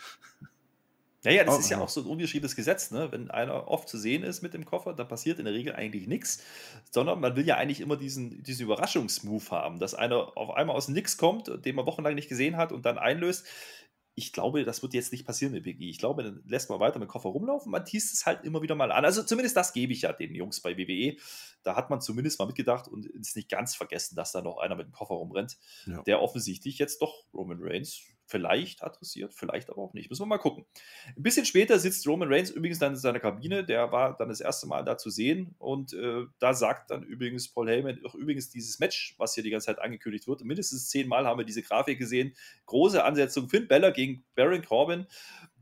[1.24, 1.84] Naja, das Oh, ist ja oh.
[1.84, 3.12] auch so ein ungeschriebenes Gesetz, ne?
[3.12, 6.08] Wenn einer oft zu sehen ist mit dem Koffer, da passiert in der Regel eigentlich
[6.08, 6.44] nichts,
[6.92, 10.86] sondern man will ja eigentlich immer diesen, diesen Überraschungsmove haben, dass einer auf einmal aus
[10.88, 13.46] dem Nix kommt, den man wochenlang nicht gesehen hat und dann einlöst.
[14.16, 15.72] Ich glaube, das wird jetzt nicht passieren mit E.
[15.90, 17.72] Ich glaube, dann lässt man weiter mit dem Koffer rumlaufen.
[17.72, 19.04] Man teast es halt immer wieder mal an.
[19.06, 21.16] Also zumindest das gebe ich ja den Jungs bei WWE.
[21.64, 24.76] Da hat man zumindest mal mitgedacht und ist nicht ganz vergessen, dass da noch einer
[24.76, 25.58] mit dem Koffer rumrennt,
[25.88, 26.04] Ja.
[26.04, 28.02] der offensichtlich jetzt doch Roman Reigns
[28.34, 30.10] vielleicht adressiert, vielleicht aber auch nicht.
[30.10, 30.66] Müssen wir mal gucken.
[31.16, 33.64] Ein bisschen später sitzt Roman Reigns übrigens dann in seiner Kabine.
[33.64, 35.54] Der war dann das erste Mal da zu sehen.
[35.60, 39.52] Und äh, da sagt dann übrigens Paul Heyman, auch übrigens dieses Match, was hier die
[39.52, 40.44] ganze Zeit angekündigt wird.
[40.44, 42.34] Mindestens zehnmal haben wir diese Grafik gesehen.
[42.66, 43.50] Große Ansetzung.
[43.50, 45.06] Finn Beller gegen Baron Corbin.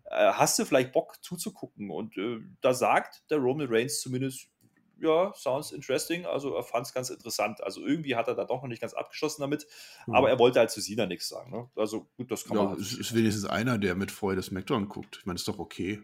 [0.06, 1.92] Äh, hast du vielleicht Bock zuzugucken?
[1.92, 4.48] Und äh, da sagt der Roman Reigns zumindest,
[5.02, 6.26] ja, sounds interesting.
[6.26, 7.62] Also er fand es ganz interessant.
[7.64, 9.68] Also irgendwie hat er da doch noch nicht ganz abgeschlossen damit.
[10.08, 11.52] Aber er wollte halt zu Sina nichts sagen.
[11.52, 11.70] Ne?
[11.76, 12.80] Also gut, das kann Ja, man.
[12.80, 15.18] es ist wenigstens einer, der mit Freude SmackDown guckt.
[15.20, 16.02] Ich meine, ist doch okay.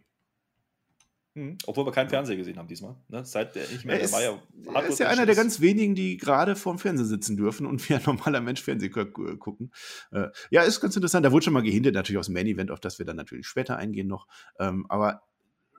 [1.35, 1.59] Mhm.
[1.67, 2.95] Obwohl wir keinen Fernseher gesehen haben diesmal.
[3.09, 3.23] Ne?
[3.23, 6.55] Seit der nicht mehr Er ist, er ist ja einer der ganz wenigen, die gerade
[6.55, 9.71] vorm Fernseher sitzen dürfen und wie ein normaler Mensch Fernsehen gu- gucken.
[10.11, 11.23] Äh, ja, ist ganz interessant.
[11.23, 13.45] Da wurde schon mal gehintet, natürlich aus dem Main Event, auf das wir dann natürlich
[13.45, 14.27] später eingehen noch.
[14.59, 15.21] Ähm, aber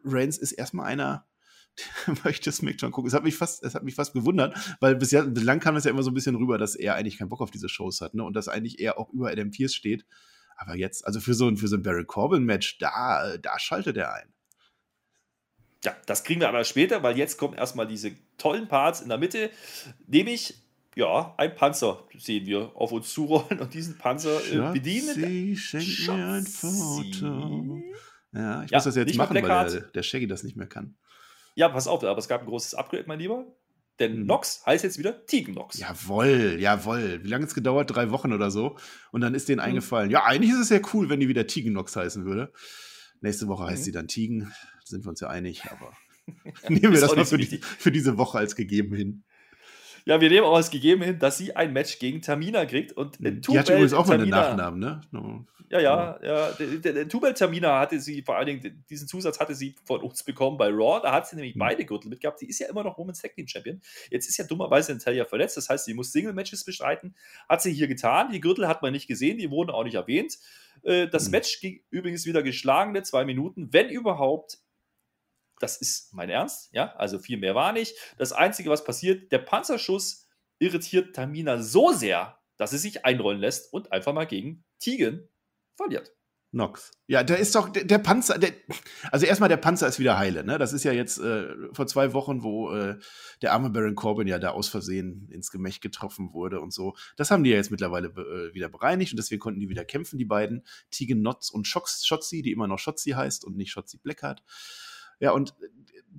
[0.05, 1.27] Reigns ist erstmal einer,
[2.07, 3.09] der möchte SmackDown gucken.
[3.09, 5.91] Es hat mich fast, es hat mich fast gewundert, weil bisher, bislang kam es ja
[5.91, 8.25] immer so ein bisschen rüber, dass er eigentlich keinen Bock auf diese Shows hat, ne?
[8.25, 10.05] Und dass eigentlich er auch über Adam Pierce steht.
[10.57, 14.13] Aber jetzt, also für so ein, für so ein Barry Corbin-Match, da, da schaltet er
[14.13, 14.35] ein.
[15.85, 19.19] Ja, das kriegen wir aber später, weil jetzt kommen erstmal diese tollen Parts in der
[19.19, 19.51] Mitte,
[20.09, 20.55] nämlich,
[20.97, 25.15] ja, ein Panzer sehen wir auf uns zurollen und diesen Panzer äh, bedienen.
[25.15, 26.45] Schatzi, schenk mir ein.
[26.45, 27.81] Foto.
[28.33, 30.97] Ja, ich Ja, muss das jetzt machen, weil der, der Shaggy das nicht mehr kann.
[31.59, 33.45] Ja, pass auf, aber es gab ein großes Upgrade, mein Lieber.
[33.99, 34.27] Denn Mhm.
[34.27, 35.77] Nox heißt jetzt wieder Tegan Nox.
[35.77, 37.21] Jawoll, jawoll.
[37.25, 37.91] Wie lange hat es gedauert?
[37.93, 38.77] Drei Wochen oder so.
[39.11, 39.37] Und dann Mhm.
[39.37, 42.53] ist denen eingefallen, ja, eigentlich ist es ja cool, wenn die wieder Tigenox heißen würde.
[43.23, 43.85] Nächste Woche heißt Mhm.
[43.87, 44.53] sie dann Tigen.
[44.85, 45.93] Sind wir uns ja einig, aber
[46.69, 49.25] nehmen wir das mal für, die, für diese Woche als gegeben hin.
[50.09, 52.93] Ja, wir nehmen auch als gegeben hin, dass sie ein Match gegen Tamina kriegt.
[52.93, 55.01] Und äh, Die hat übrigens auch mal einen Nachnamen, ne?
[55.11, 55.45] No.
[55.71, 56.51] Ja, ja, ja.
[56.53, 60.01] Der, der, der Tubal Tamina hatte sie, vor allen Dingen, diesen Zusatz hatte sie von
[60.01, 61.01] uns bekommen bei Raw.
[61.03, 61.59] Da hat sie nämlich Mhm.
[61.59, 62.41] beide Gürtel mitgehabt.
[62.41, 63.83] Die ist ja immer noch Women's Tag Team Champion.
[64.11, 65.59] Jetzt ist ja dummerweise Natalia verletzt.
[65.59, 67.15] Das heißt, sie muss Single-Matches bestreiten.
[67.47, 68.31] Hat sie hier getan.
[68.33, 69.37] Die Gürtel hat man nicht gesehen.
[69.37, 70.39] Die wurden auch nicht erwähnt.
[70.85, 71.33] Äh, Das Mhm.
[71.33, 74.57] Match ging übrigens wieder geschlagene zwei Minuten, wenn überhaupt.
[75.61, 77.95] Das ist mein Ernst, ja, also viel mehr war nicht.
[78.17, 80.27] Das Einzige, was passiert, der Panzerschuss
[80.59, 85.29] irritiert Tamina so sehr, dass sie sich einrollen lässt und einfach mal gegen Tegan
[85.75, 86.13] verliert.
[86.51, 86.93] Nox.
[87.07, 88.53] Ja, der ist doch, der, der Panzer, der,
[89.13, 90.57] also erstmal der Panzer ist wieder heile, ne?
[90.57, 92.99] Das ist ja jetzt äh, vor zwei Wochen, wo äh,
[93.43, 96.97] der arme Baron Corbin ja da aus Versehen ins Gemächt getroffen wurde und so.
[97.17, 100.19] Das haben die ja jetzt mittlerweile äh, wieder bereinigt und deswegen konnten die wieder kämpfen,
[100.19, 100.65] die beiden.
[100.91, 104.43] Tegan Notz und Shox, Shotzi, die immer noch Shotzi heißt und nicht Shotzi Blackheart.
[105.21, 105.69] Ja, und äh,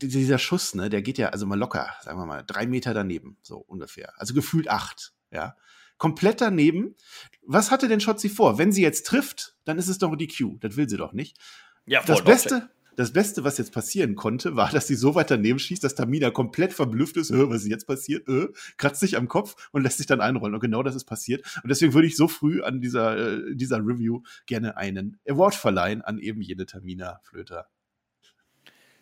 [0.08, 3.38] dieser Schuss, ne, der geht ja also mal locker, sagen wir mal, drei Meter daneben,
[3.42, 4.14] so ungefähr.
[4.18, 5.56] Also gefühlt acht, ja.
[5.98, 6.96] Komplett daneben.
[7.42, 8.58] Was hatte denn Shotzi vor?
[8.58, 10.58] Wenn sie jetzt trifft, dann ist es doch die Q.
[10.62, 11.38] Das will sie doch nicht.
[11.86, 15.32] Ja, Das voll Beste, das Beste, was jetzt passieren konnte, war, dass sie so weit
[15.32, 19.18] daneben schießt, dass Tamina komplett verblüfft ist, "Hä, was ist jetzt passiert, äh, kratzt sich
[19.18, 20.54] am Kopf und lässt sich dann einrollen.
[20.54, 21.46] Und genau das ist passiert.
[21.64, 26.02] Und deswegen würde ich so früh an dieser, äh, dieser Review gerne einen Award verleihen
[26.02, 27.68] an eben jene Tamina Flöter.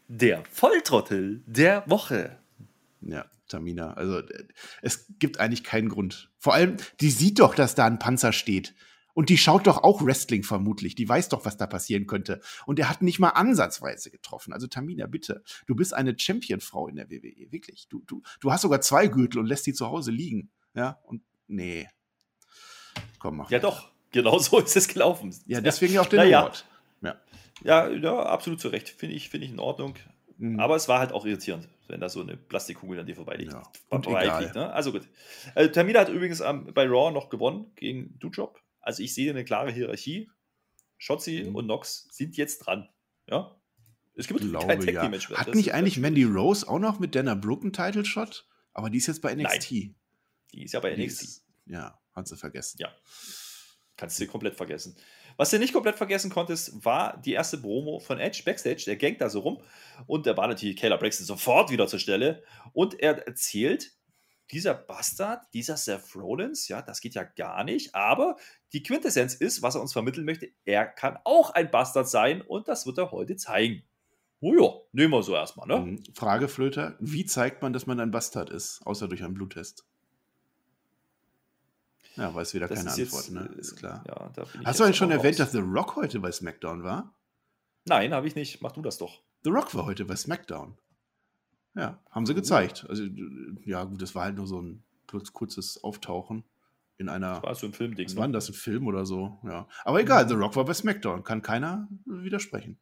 [0.07, 2.37] Der Volltrottel der Woche.
[3.01, 3.93] Ja, Tamina.
[3.93, 4.47] Also äh,
[4.81, 6.31] es gibt eigentlich keinen Grund.
[6.37, 8.73] Vor allem, die sieht doch, dass da ein Panzer steht.
[9.13, 10.93] Und die schaut doch auch Wrestling vermutlich.
[10.93, 12.39] Die weiß doch, was da passieren könnte.
[12.67, 14.53] Und er hat nicht mal ansatzweise getroffen.
[14.53, 15.43] Also Tamina, bitte.
[15.65, 17.51] Du bist eine Champion-Frau in der WWE.
[17.51, 17.87] Wirklich.
[17.89, 20.51] Du, du, du hast sogar zwei Gürtel und lässt die zu Hause liegen.
[20.75, 21.87] Ja, und nee.
[23.17, 23.49] Komm, mach.
[23.49, 23.89] Ja, doch.
[24.11, 25.35] Genau so ist es gelaufen.
[25.47, 26.41] Ja, deswegen ja auch den Naja.
[26.41, 26.65] Award.
[27.01, 27.19] Ja.
[27.63, 28.89] Ja, ja, absolut zu Recht.
[28.89, 29.95] Finde ich, finde ich in Ordnung.
[30.37, 30.59] Mhm.
[30.59, 33.53] Aber es war halt auch irritierend, wenn da so eine Plastikkugel an dir vorbeiliegt.
[33.53, 34.67] Ja, und vorbeifliegt, egal.
[34.67, 34.73] ne?
[34.73, 35.07] Also gut.
[35.55, 38.61] Äh, Tamina hat übrigens ähm, bei Raw noch gewonnen gegen Dujob.
[38.81, 40.29] Also ich sehe eine klare Hierarchie.
[40.99, 41.55] Shotzi Mhm.
[41.55, 42.89] und Nox sind jetzt dran.
[43.27, 43.55] Ja.
[44.15, 45.07] Es gibt kein glaube, Tag ja.
[45.09, 45.19] Mehr.
[45.19, 48.47] Hat Das nicht eigentlich Mandy Rose auch noch mit Dana Brooke einen Title Shot?
[48.73, 49.69] Aber die ist jetzt bei NXT.
[49.71, 51.21] Die ist ja bei NXT.
[51.23, 52.77] ist- Ja, hat sie vergessen.
[52.79, 52.89] Ja.
[53.95, 54.95] Kannst du komplett vergessen.
[55.38, 58.84] Was du nicht komplett vergessen konntest, war die erste Promo von Edge Backstage.
[58.86, 59.62] Der gangt da so rum.
[60.08, 62.43] Und da war natürlich Kayla Braxton sofort wieder zur Stelle.
[62.73, 63.93] Und er erzählt,
[64.52, 67.93] dieser Bastard, dieser Seth Rollins, ja, das geht ja gar nicht.
[67.93, 68.38] Aber
[68.73, 72.41] die Quintessenz ist, was er uns vermitteln möchte, er kann auch ein Bastard sein.
[72.41, 73.84] Und das wird er heute zeigen.
[74.39, 75.80] Oh ja, nehmen wir so erstmal, ne?
[75.80, 76.04] Mhm.
[76.13, 79.86] Frage, Flöter, wie zeigt man, dass man ein Bastard ist, außer durch einen Bluttest?
[82.17, 83.49] Ja, weiß wieder Das keine Antwort, jetzt, ne?
[83.56, 84.03] äh, Ist klar.
[84.08, 85.51] Ja, ich Hast du eigentlich schon erwähnt, raus.
[85.51, 87.13] dass The Rock heute bei SmackDown war?
[87.86, 88.62] Nein, habe ich nicht.
[88.62, 89.21] Mach du das doch.
[89.43, 90.77] The Rock war heute bei SmackDown.
[91.75, 92.86] Ja, haben sie gezeigt.
[92.89, 93.03] Also,
[93.65, 96.43] ja, gut, das war halt nur so ein kurz, kurzes Auftauchen
[96.97, 97.41] in einer.
[97.43, 98.08] War so ein Filmding.
[98.10, 98.15] Ne?
[98.17, 98.49] war das?
[98.49, 99.38] Ein Film oder so?
[99.43, 99.67] Ja.
[99.86, 101.23] Aber egal, The Rock war bei SmackDown.
[101.23, 102.77] Kann keiner widersprechen.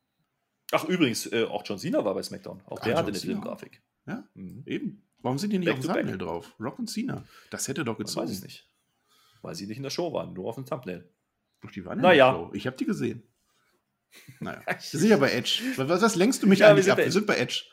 [0.71, 2.62] Ach, übrigens, äh, auch John Cena war bei SmackDown.
[2.65, 3.34] Auch Ah, der hatte John eine Cena.
[3.34, 3.82] Filmgrafik.
[4.08, 4.63] Ja, Mhm.
[4.65, 5.02] eben.
[5.21, 5.93] Warum sind die nicht Back auf dem.
[5.95, 6.56] Thumbnail drauf?
[6.60, 7.24] Rock und Cena.
[7.50, 8.26] Das hätte doch gezogen.
[8.28, 8.67] weiß ich nicht.
[9.45, 11.08] Weil sie nicht in der Show waren, nur auf dem Thumbnail.
[11.62, 12.13] Doch, die waren Naja.
[12.13, 12.53] ja in der Show.
[12.55, 13.23] Ich habe die gesehen.
[14.39, 14.62] Naja.
[14.67, 15.62] Wir sind ja bei Edge.
[15.77, 16.97] Was, was lenkst du mich Ja, wir eigentlich sind ab?
[16.97, 17.63] bei Wir sind bei Edge.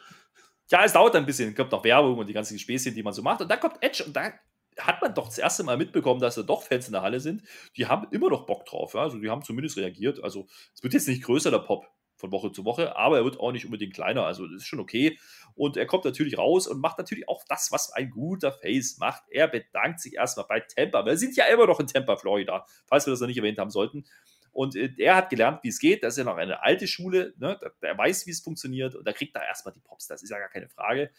[0.70, 1.54] Ja, es dauert ein bisschen.
[1.54, 3.40] Kommt noch Werbung und die ganzen Späßchen, die man so macht.
[3.40, 4.32] Und dann kommt Edge und da
[4.78, 7.42] hat man doch das erste Mal mitbekommen, dass da doch Fans in der Halle sind.
[7.76, 8.94] Die haben immer noch Bock drauf.
[8.94, 9.02] Ja?
[9.02, 10.22] Also die haben zumindest reagiert.
[10.24, 11.86] Also es wird jetzt nicht größer, der Pop
[12.22, 14.24] von Woche zu Woche, aber er wird auch nicht unbedingt kleiner.
[14.24, 15.18] Also das ist schon okay.
[15.56, 19.24] Und er kommt natürlich raus und macht natürlich auch das, was ein guter Face macht.
[19.28, 21.04] Er bedankt sich erstmal bei Tampa.
[21.04, 23.70] Wir sind ja immer noch in Tampa, Florida, falls wir das noch nicht erwähnt haben
[23.70, 24.04] sollten.
[24.52, 26.04] Und äh, er hat gelernt, wie es geht.
[26.04, 27.34] Das ist ja noch eine alte Schule.
[27.38, 27.58] Ne?
[27.82, 28.94] Der weiß, wie es funktioniert.
[28.94, 30.06] Und da kriegt er erstmal die Pops.
[30.06, 31.10] Das ist ja gar keine Frage.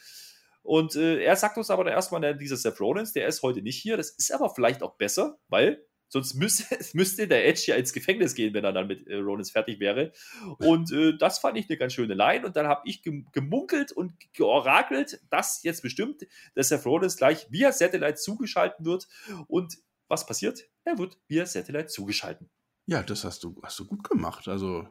[0.62, 3.98] Und äh, er sagt uns aber erstmal, dieser Seth Rollins, der ist heute nicht hier.
[3.98, 5.84] Das ist aber vielleicht auch besser, weil
[6.14, 9.50] sonst müsste, müsste der Edge ja ins Gefängnis gehen, wenn er dann mit äh, Rollins
[9.50, 10.14] fertig wäre.
[10.60, 12.46] Und äh, das fand ich eine ganz schöne Line.
[12.46, 16.22] Und dann habe ich gemunkelt und georakelt, dass jetzt bestimmt
[16.54, 19.08] dass Seth Rollins gleich via Satellite zugeschaltet wird.
[19.48, 20.70] Und was passiert?
[20.84, 22.48] Er wird via Satellite zugeschaltet.
[22.86, 24.48] Ja, das hast du, hast du gut gemacht.
[24.48, 24.88] Also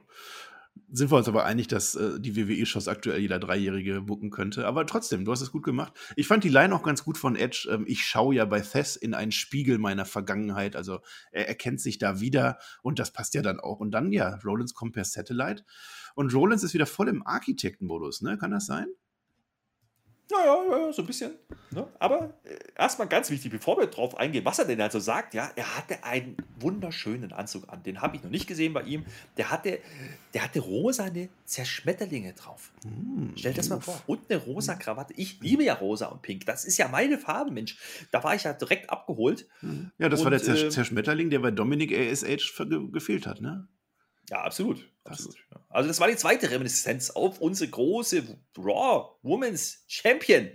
[0.91, 4.67] sind wir uns aber einig, dass äh, die WWE-Shows aktuell jeder Dreijährige bucken könnte.
[4.67, 5.93] Aber trotzdem, du hast es gut gemacht.
[6.17, 7.69] Ich fand die Line auch ganz gut von Edge.
[7.71, 10.77] Ähm, ich schaue ja bei Thess in einen Spiegel meiner Vergangenheit.
[10.77, 13.81] Also er erkennt sich da wieder und das passt ja dann auch.
[13.81, 15.65] Und dann, ja, Rollins kommt per Satellite.
[16.15, 18.37] Und Rollins ist wieder voll im Architektenmodus, ne?
[18.37, 18.87] Kann das sein?
[20.31, 21.33] Naja, so ein bisschen.
[21.71, 21.87] Ne?
[21.99, 25.51] Aber äh, erstmal ganz wichtig, bevor wir drauf eingehen, was er denn also sagt, ja,
[25.57, 27.83] er hatte einen wunderschönen Anzug an.
[27.83, 29.05] Den habe ich noch nicht gesehen bei ihm.
[29.37, 29.81] Der hatte,
[30.33, 32.73] der hatte rosane Zerschmetterlinge drauf.
[32.85, 34.01] Mm, Stell das mal vor.
[34.07, 35.13] Und eine rosa Krawatte.
[35.17, 36.47] Ich liebe ja rosa und pink.
[36.47, 37.77] Das ist ja meine Farbe, Mensch.
[38.11, 39.47] Da war ich ja direkt abgeholt.
[39.99, 43.69] Ja, das und, war der äh, Zerschmetterling, der bei Dominic ASH gefehlt hat, ne?
[44.33, 44.89] Ja, absolut.
[45.05, 45.37] absolut.
[45.69, 50.51] Also, das war die zweite Reminiszenz auf unsere große Raw Women's Champion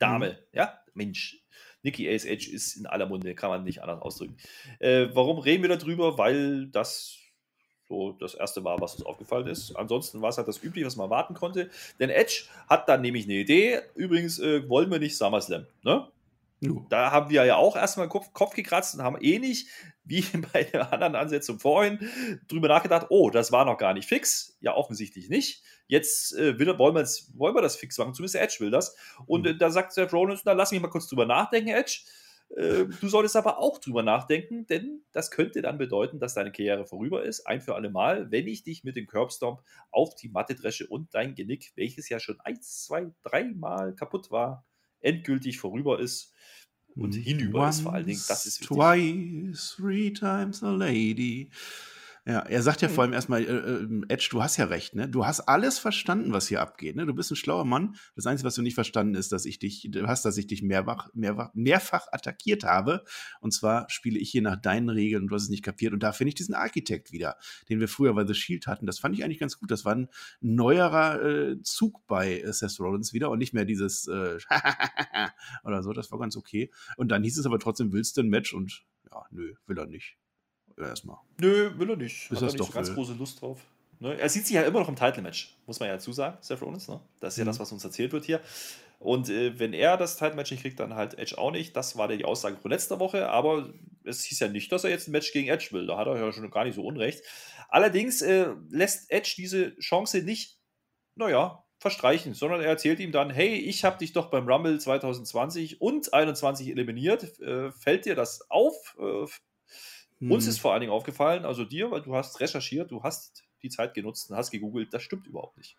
[0.00, 0.30] Dame.
[0.30, 0.36] Mhm.
[0.52, 1.36] Ja, Mensch.
[1.82, 4.36] Nikki ASH ist in aller Munde, kann man nicht anders ausdrücken.
[4.80, 6.18] Äh, warum reden wir darüber?
[6.18, 7.18] Weil das
[7.88, 9.76] so das erste war, was uns aufgefallen ist.
[9.76, 11.70] Ansonsten war es halt das Übliche, was man erwarten konnte.
[12.00, 13.80] Denn Edge hat dann nämlich eine Idee.
[13.94, 15.66] Übrigens äh, wollen wir nicht SummerSlam.
[15.84, 16.08] Ne?
[16.90, 19.68] Da haben wir ja auch erstmal Kopf, Kopf gekratzt und haben ähnlich
[20.04, 21.98] wie bei der anderen Ansetzung vorhin
[22.48, 24.58] drüber nachgedacht, oh, das war noch gar nicht fix.
[24.60, 25.62] Ja, offensichtlich nicht.
[25.86, 26.94] Jetzt äh, will, wollen,
[27.34, 28.94] wollen wir das fix machen, zumindest Edge will das.
[29.26, 32.00] Und äh, da sagt Seth Rollins, na, lass mich mal kurz drüber nachdenken, Edge.
[32.56, 36.84] Äh, du solltest aber auch drüber nachdenken, denn das könnte dann bedeuten, dass deine Karriere
[36.84, 40.56] vorüber ist, ein für alle Mal, wenn ich dich mit dem Curbstomp auf die Matte
[40.56, 44.66] dresche und dein Genick, welches ja schon eins, zwei, dreimal kaputt war,
[45.00, 46.34] endgültig vorüber ist
[46.94, 47.22] und hm.
[47.22, 48.22] hinüber Once, ist vor allen Dingen.
[48.28, 48.76] Das ist wichtig.
[48.76, 51.50] Twice, three times a lady.
[52.26, 52.92] Ja, er sagt ja mhm.
[52.92, 55.08] vor allem erstmal, äh, äh, Edge, du hast ja recht, ne?
[55.08, 57.06] Du hast alles verstanden, was hier abgeht, ne?
[57.06, 57.96] Du bist ein schlauer Mann.
[58.14, 60.62] Das Einzige, was du nicht verstanden ist, dass ich dich, du hast, dass ich dich
[60.62, 63.04] mehrfach, mehrfach, mehrfach attackiert habe.
[63.40, 65.94] Und zwar spiele ich hier nach deinen Regeln und du hast es nicht kapiert.
[65.94, 67.36] Und da finde ich diesen Architekt wieder,
[67.70, 68.86] den wir früher bei The Shield hatten.
[68.86, 69.70] Das fand ich eigentlich ganz gut.
[69.70, 70.08] Das war ein
[70.40, 74.38] neuerer äh, Zug bei äh, Seth Rollins wieder und nicht mehr dieses äh,
[75.64, 75.92] oder so.
[75.94, 76.70] Das war ganz okay.
[76.96, 78.52] Und dann hieß es aber trotzdem, willst du ein Match?
[78.52, 80.19] Und ja, nö, will er nicht
[80.88, 81.18] erstmal.
[81.38, 82.30] Nö, will er nicht.
[82.30, 82.94] Ist Hat er nicht doch ganz will.
[82.94, 83.60] große Lust drauf.
[84.00, 84.18] Ne?
[84.18, 86.88] Er sieht sich ja immer noch im Title-Match, muss man ja dazu sagen, Seth Rollins.
[86.88, 87.00] Ne?
[87.20, 87.42] Das ist mhm.
[87.42, 88.40] ja das, was uns erzählt wird hier.
[88.98, 91.76] Und äh, wenn er das Title-Match nicht kriegt, dann halt Edge auch nicht.
[91.76, 93.72] Das war die Aussage von letzter Woche, aber
[94.04, 95.86] es hieß ja nicht, dass er jetzt ein Match gegen Edge will.
[95.86, 97.22] Da hat er ja schon gar nicht so unrecht.
[97.68, 100.58] Allerdings äh, lässt Edge diese Chance nicht,
[101.14, 105.80] naja, verstreichen, sondern er erzählt ihm dann, hey, ich habe dich doch beim Rumble 2020
[105.80, 107.40] und 2021 eliminiert.
[107.40, 108.96] Äh, fällt dir das auf?
[110.20, 110.32] Äh, hm.
[110.32, 113.68] Uns ist vor allen Dingen aufgefallen, also dir, weil du hast recherchiert, du hast die
[113.68, 115.76] Zeit genutzt und hast gegoogelt, das stimmt überhaupt nicht.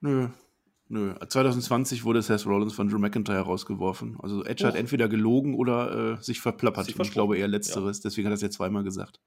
[0.00, 0.28] Nö.
[0.90, 1.14] Nö.
[1.14, 4.16] 2020 wurde Seth Rollins von Drew McIntyre rausgeworfen.
[4.22, 4.68] Also Edge oh.
[4.68, 6.86] hat entweder gelogen oder äh, sich verplappert.
[6.86, 8.02] Sich ich glaube eher letzteres, ja.
[8.04, 9.20] deswegen hat er es ja zweimal gesagt.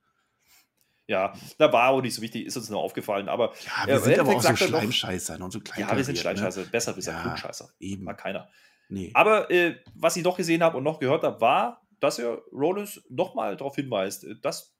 [1.07, 3.53] Ja, da war auch nicht so wichtig, ist uns nur aufgefallen, aber.
[3.65, 5.81] Ja, wir sind aber auch so Schleimscheißer und so klein.
[5.81, 6.21] Ja, wir sind ne?
[6.21, 6.67] Schleimscheißer, ne?
[6.67, 7.69] besser, besser, ja, Klugscheißer.
[7.79, 8.05] Eben.
[8.05, 8.47] Mag keiner.
[8.87, 9.11] Nee.
[9.13, 13.01] Aber äh, was ich noch gesehen habe und noch gehört habe, war, dass er Rollins
[13.09, 14.75] nochmal darauf hinweist, äh, dass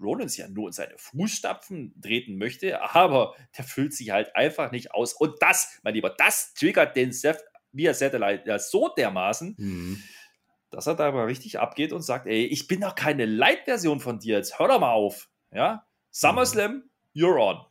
[0.00, 4.92] Rollins ja nur in seine Fußstapfen treten möchte, aber der füllt sich halt einfach nicht
[4.92, 5.12] aus.
[5.12, 10.02] Und das, mein Lieber, das triggert den Seth via Satellite ja so dermaßen, mhm.
[10.70, 14.18] dass er da mal richtig abgeht und sagt, ey, ich bin doch keine Light-Version von
[14.18, 15.28] dir, jetzt hör doch mal auf.
[15.52, 16.82] Ja, SummerSlam, mhm.
[17.14, 17.66] you're on.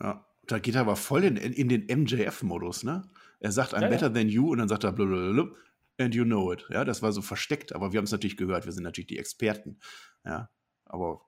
[0.00, 3.08] Ja, da geht er aber voll in, in den MJF-Modus, ne?
[3.40, 4.12] Er sagt, I'm ja, better ja.
[4.12, 5.54] than you und dann sagt er blablabla
[5.98, 6.64] and you know it.
[6.70, 8.64] Ja, das war so versteckt, aber wir haben es natürlich gehört.
[8.64, 9.78] Wir sind natürlich die Experten.
[10.24, 10.50] Ja,
[10.88, 11.20] aber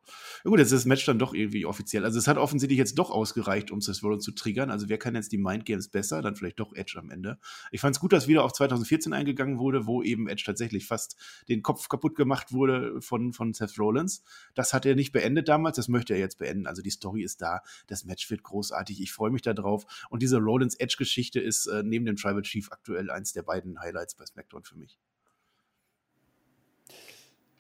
[0.45, 2.05] ja gut, jetzt ist das Match dann doch irgendwie offiziell.
[2.05, 4.71] Also es hat offensichtlich jetzt doch ausgereicht, um Seth Rollins zu triggern.
[4.71, 6.23] Also wer kann jetzt die Mind Games besser?
[6.23, 7.39] Dann vielleicht doch Edge am Ende.
[7.71, 11.17] Ich fand es gut, dass wieder auf 2014 eingegangen wurde, wo eben Edge tatsächlich fast
[11.49, 14.25] den Kopf kaputt gemacht wurde von, von Seth Rollins.
[14.55, 16.67] Das hat er nicht beendet damals, das möchte er jetzt beenden.
[16.67, 19.01] Also die Story ist da, das Match wird großartig.
[19.03, 19.85] Ich freue mich darauf.
[20.09, 24.25] Und diese Rollins-Edge-Geschichte ist äh, neben dem Tribal Chief aktuell eins der beiden Highlights bei
[24.25, 24.99] SmackDown für mich.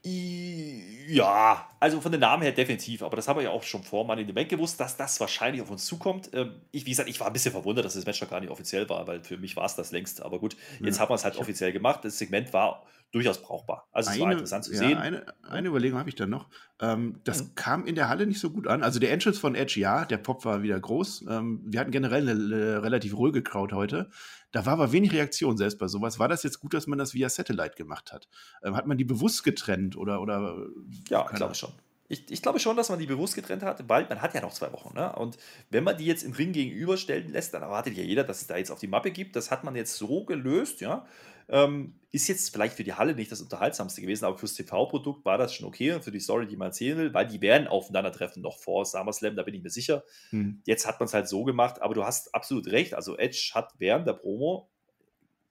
[0.02, 4.04] Ja, also von den Namen her definitiv, aber das haben wir ja auch schon vor
[4.06, 6.30] Money in the Bank gewusst, dass das wahrscheinlich auf uns zukommt.
[6.32, 8.50] Ähm, ich, wie gesagt, ich war ein bisschen verwundert, dass das Match noch gar nicht
[8.50, 10.22] offiziell war, weil für mich war es das längst.
[10.22, 11.02] Aber gut, jetzt ja.
[11.02, 12.04] haben wir es halt offiziell gemacht.
[12.04, 13.88] Das Segment war durchaus brauchbar.
[13.92, 14.98] Also eine, es war interessant zu ja, sehen.
[14.98, 16.48] Eine, eine Überlegung habe ich dann noch.
[16.80, 17.54] Ähm, das mhm.
[17.54, 18.82] kam in der Halle nicht so gut an.
[18.82, 21.24] Also der Entrance von Edge, ja, der Pop war wieder groß.
[21.28, 24.10] Ähm, wir hatten generell eine, eine relativ ruhige Crowd heute.
[24.52, 26.18] Da war aber wenig Reaktion selbst bei sowas.
[26.18, 28.28] War das jetzt gut, dass man das via Satellite gemacht hat?
[28.62, 30.20] Ähm, hat man die bewusst getrennt oder?
[30.20, 30.66] oder
[31.08, 31.72] ja, ich glaube schon.
[32.12, 34.52] Ich, ich, glaube schon, dass man die bewusst getrennt hat, weil man hat ja noch
[34.52, 34.96] zwei Wochen.
[34.96, 35.12] Ne?
[35.14, 35.38] Und
[35.70, 38.56] wenn man die jetzt im Ring gegenüberstellen lässt, dann erwartet ja jeder, dass es da
[38.56, 39.36] jetzt auf die Mappe gibt.
[39.36, 41.06] Das hat man jetzt so gelöst, ja.
[41.50, 45.38] Ähm, ist jetzt vielleicht für die Halle nicht das Unterhaltsamste gewesen, aber fürs TV-Produkt war
[45.38, 48.42] das schon okay und für die Story, die man erzählen will, weil die werden aufeinandertreffen
[48.42, 50.04] noch vor SummerSlam, da bin ich mir sicher.
[50.30, 50.62] Hm.
[50.64, 52.94] Jetzt hat man es halt so gemacht, aber du hast absolut recht.
[52.94, 54.70] Also Edge hat während der Promo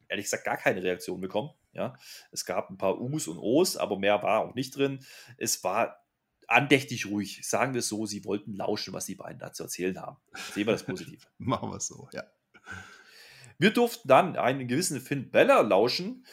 [0.10, 1.52] ehrlich gesagt gar keine Reaktion bekommen.
[1.72, 1.96] Ja,
[2.32, 5.06] es gab ein paar Umus und Os, aber mehr war auch nicht drin.
[5.38, 6.04] Es war
[6.48, 8.06] andächtig ruhig, sagen wir es so.
[8.06, 10.18] Sie wollten lauschen, was die beiden da zu erzählen haben.
[10.54, 11.28] Sehen wir das positiv.
[11.38, 12.24] Machen wir es so, ja.
[13.60, 16.26] Wir durften dann einen gewissen Finn Beller lauschen,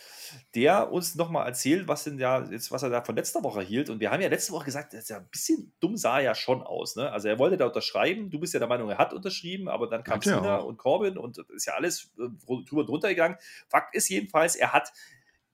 [0.54, 3.90] der uns nochmal erzählt, was denn ja jetzt, was er da von letzter Woche hielt.
[3.90, 6.24] Und wir haben ja letzte Woche gesagt, das ist ja ein bisschen dumm sah er
[6.24, 6.94] ja schon aus.
[6.94, 7.10] Ne?
[7.10, 8.30] Also er wollte da unterschreiben.
[8.30, 11.38] Du bist ja der Meinung, er hat unterschrieben, aber dann kam Cena und Corbin und
[11.48, 13.36] ist ja alles äh, drüber drunter gegangen.
[13.68, 14.92] Fakt ist jedenfalls, er hat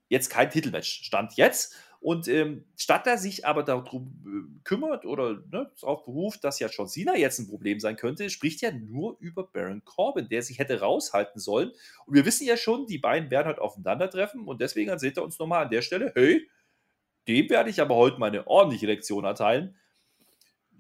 [0.09, 1.05] jetzt kein Titelmatch.
[1.05, 1.75] Stand jetzt.
[2.03, 6.67] Und ähm, statt er sich aber darum äh, kümmert oder ne, darauf beruft, dass ja
[6.67, 10.59] John Cena jetzt ein Problem sein könnte, spricht er nur über Baron Corbin, der sich
[10.59, 11.71] hätte raushalten sollen.
[12.05, 15.39] Und wir wissen ja schon, die beiden werden halt aufeinandertreffen und deswegen seht ihr uns
[15.39, 16.51] nochmal an der Stelle, hey,
[17.29, 19.77] dem werde ich aber heute meine ordentliche Lektion erteilen.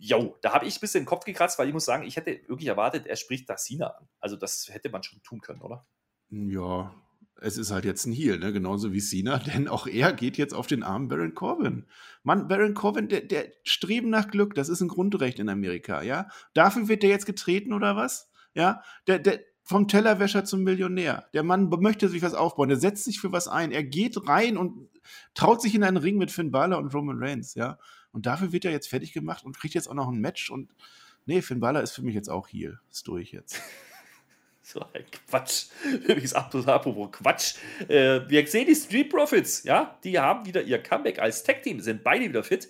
[0.01, 2.33] Jo, da habe ich ein bisschen den Kopf gekratzt, weil ich muss sagen, ich hätte
[2.49, 4.09] wirklich erwartet, er spricht da Cena an.
[4.19, 5.87] Also das hätte man schon tun können, oder?
[6.31, 6.93] Ja,
[7.43, 8.53] es ist halt jetzt ein Heal, ne?
[8.53, 11.85] genauso wie Cena, denn auch er geht jetzt auf den armen Baron Corbin.
[12.23, 16.29] Mann, Baron Corbin, der, der Streben nach Glück, das ist ein Grundrecht in Amerika, ja?
[16.55, 18.31] Dafür wird der jetzt getreten oder was?
[18.55, 18.83] Ja?
[19.07, 21.29] Der, der, vom Tellerwäscher zum Millionär.
[21.35, 24.57] Der Mann möchte sich was aufbauen, der setzt sich für was ein, er geht rein
[24.57, 24.89] und
[25.35, 27.79] traut sich in einen Ring mit Finn Balor und Roman Reigns, ja?
[28.13, 30.75] Und dafür wird er jetzt fertig gemacht und kriegt jetzt auch noch ein Match und
[31.27, 32.79] nee, Finn Balor ist für mich jetzt auch Heal.
[32.91, 33.61] Ist durch jetzt.
[34.73, 35.67] So ein Quatsch.
[36.05, 37.57] Übrigens, apropos Quatsch.
[37.89, 42.03] Äh, wir sehen die Street Profits, ja, die haben wieder ihr Comeback als Tech-Team, sind
[42.03, 42.69] beide wieder fit.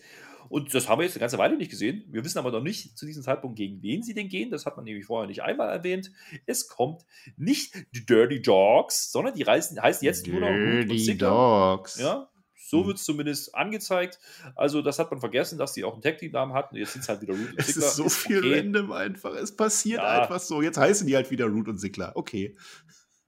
[0.48, 2.04] Und das haben wir jetzt eine ganze Weile nicht gesehen.
[2.10, 4.50] Wir wissen aber noch nicht zu diesem Zeitpunkt, gegen wen sie denn gehen.
[4.50, 6.10] Das hat man nämlich vorher nicht einmal erwähnt.
[6.44, 11.16] Es kommt nicht die Dirty Dogs, sondern die heißen, heißen jetzt Dirty nur noch Dirty
[11.16, 12.00] Dogs.
[12.00, 12.28] Ja,
[12.62, 12.86] so hm.
[12.86, 14.18] wird es zumindest angezeigt.
[14.54, 16.76] Also, das hat man vergessen, dass die auch einen Tag-Team-Namen hatten.
[16.76, 18.58] Jetzt sind es halt wieder Root und Es ist so viel okay.
[18.58, 19.34] random einfach.
[19.34, 20.22] Es passiert ja.
[20.22, 20.62] einfach so.
[20.62, 22.12] Jetzt heißen die halt wieder Root und Sigler.
[22.14, 22.56] Okay.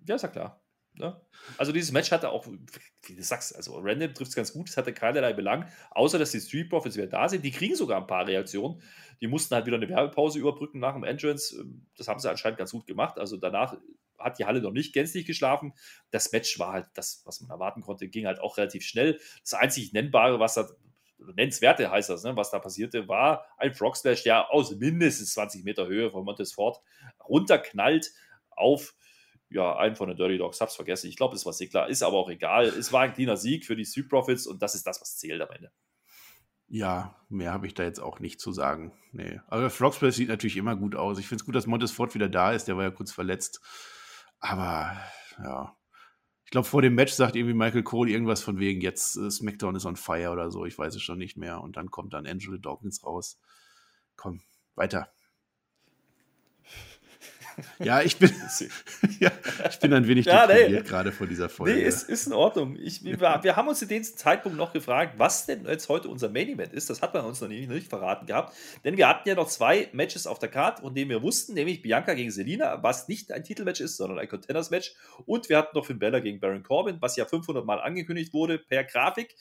[0.07, 0.64] Ja, ist ja klar.
[0.97, 1.20] Ne?
[1.59, 4.77] Also dieses Match hatte auch, wie du sagst, also Random trifft es ganz gut, es
[4.77, 7.44] hatte keinerlei Belang, außer dass die Street Profits wieder da sind.
[7.44, 8.81] Die kriegen sogar ein paar Reaktionen.
[9.20, 11.64] Die mussten halt wieder eine Werbepause überbrücken nach dem Entrance.
[11.97, 13.18] Das haben sie anscheinend ganz gut gemacht.
[13.18, 13.77] Also danach
[14.25, 15.75] hat die Halle noch nicht gänzlich geschlafen.
[16.11, 19.21] Das Match war halt das, was man erwarten konnte, ging halt auch relativ schnell.
[19.43, 20.69] Das einzig Nennbare, was da,
[21.19, 25.65] nennenswerte heißt das, ne, was da passierte, war ein Frog Splash, der aus mindestens 20
[25.65, 26.81] Meter Höhe von Montesfort
[27.29, 28.13] runterknallt
[28.51, 28.95] auf
[29.51, 31.09] ja, einen von den Dirty Dogs, hab's vergessen.
[31.09, 32.65] Ich glaube, es war Sigler, ist aber auch egal.
[32.65, 35.41] Es war ein cleaner Sieg für die Street Profits und das ist das, was zählt
[35.41, 35.71] am Ende.
[36.67, 38.93] Ja, mehr habe ich da jetzt auch nicht zu sagen.
[39.13, 39.41] Nee.
[39.47, 41.19] Aber Frog Splash sieht natürlich immer gut aus.
[41.19, 42.67] Ich finde es gut, dass Montesfort wieder da ist.
[42.67, 43.61] Der war ja kurz verletzt.
[44.44, 44.94] Aber
[45.42, 45.74] ja,
[46.44, 49.74] ich glaube, vor dem Match sagt irgendwie Michael Cole irgendwas von wegen, jetzt äh, SmackDown
[49.74, 50.66] ist on fire oder so.
[50.66, 51.62] Ich weiß es schon nicht mehr.
[51.62, 53.40] Und dann kommt dann Angelo Dawkins raus.
[54.16, 54.42] Komm,
[54.74, 55.13] weiter.
[57.79, 58.31] Ja, ich bin,
[59.21, 59.31] ja,
[59.69, 60.81] ich bin ein wenig ja, nee.
[60.83, 61.77] gerade vor dieser Folge.
[61.77, 62.77] Nee, ist, ist in Ordnung.
[62.77, 66.29] Ich, wir, wir, haben uns zu diesem Zeitpunkt noch gefragt, was denn jetzt heute unser
[66.29, 66.90] Main Event ist.
[66.90, 68.55] Das hat man uns noch nicht, nicht verraten gehabt.
[68.85, 71.83] Denn wir hatten ja noch zwei Matches auf der Karte, von denen wir wussten, nämlich
[71.83, 74.95] Bianca gegen Selina, was nicht ein Titelmatch ist, sondern ein Contenders-Match.
[75.27, 78.59] Und wir hatten noch Finn Bella gegen Baron Corbin, was ja 500 Mal angekündigt wurde
[78.59, 79.35] per Grafik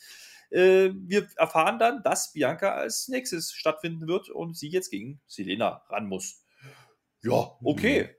[0.51, 5.83] äh, wir erfahren dann, dass Bianca als nächstes stattfinden wird und sie jetzt gegen Selena
[5.89, 6.42] ran muss.
[7.23, 8.09] Ja, okay.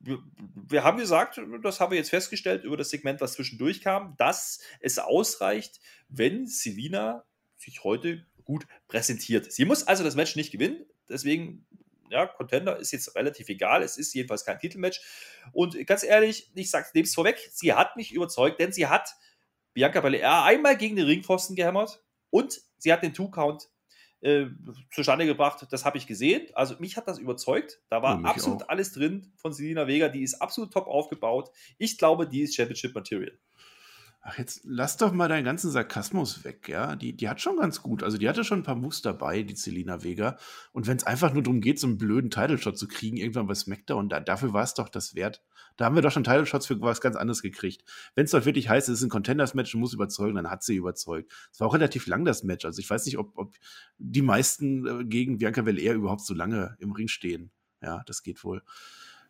[0.00, 0.18] Wir,
[0.54, 4.60] wir, haben gesagt, das haben wir jetzt festgestellt über das Segment, was zwischendurch kam, dass
[4.80, 7.24] es ausreicht, wenn Selina
[7.56, 9.52] sich heute gut präsentiert.
[9.52, 11.66] Sie muss also das Match nicht gewinnen, deswegen,
[12.10, 15.00] ja, Contender ist jetzt relativ egal, es ist jedenfalls kein Titelmatch.
[15.52, 19.14] Und ganz ehrlich, ich sage es vorweg, sie hat mich überzeugt, denn sie hat
[19.74, 23.68] Bianca Belair einmal gegen den Ringpfosten gehämmert und sie hat den Two-Count
[24.20, 24.46] äh,
[24.90, 25.66] zustande gebracht.
[25.70, 26.46] Das habe ich gesehen.
[26.54, 27.80] Also mich hat das überzeugt.
[27.88, 28.68] Da war ja, absolut auch.
[28.68, 30.08] alles drin von Selina Vega.
[30.08, 31.50] Die ist absolut top aufgebaut.
[31.78, 33.38] Ich glaube, die ist Championship Material.
[34.20, 36.96] Ach, jetzt lass doch mal deinen ganzen Sarkasmus weg, ja.
[36.96, 38.02] Die, die hat schon ganz gut.
[38.02, 40.36] Also, die hatte schon ein paar Moves dabei, die Selina Vega.
[40.72, 43.54] Und wenn es einfach nur darum geht, so einen blöden Title-Shot zu kriegen, irgendwann bei
[43.54, 45.42] SmackDown, da, dafür war es doch das wert.
[45.76, 47.84] Da haben wir doch schon Title-Shots für was ganz anderes gekriegt.
[48.16, 50.74] Wenn es doch wirklich heißt, es ist ein Contenders-Match und muss überzeugen, dann hat sie
[50.74, 51.32] überzeugt.
[51.52, 52.64] Es war auch relativ lang, das Match.
[52.64, 53.54] Also, ich weiß nicht, ob, ob
[53.98, 57.52] die meisten äh, gegen Bianca Belair überhaupt so lange im Ring stehen.
[57.80, 58.62] Ja, das geht wohl.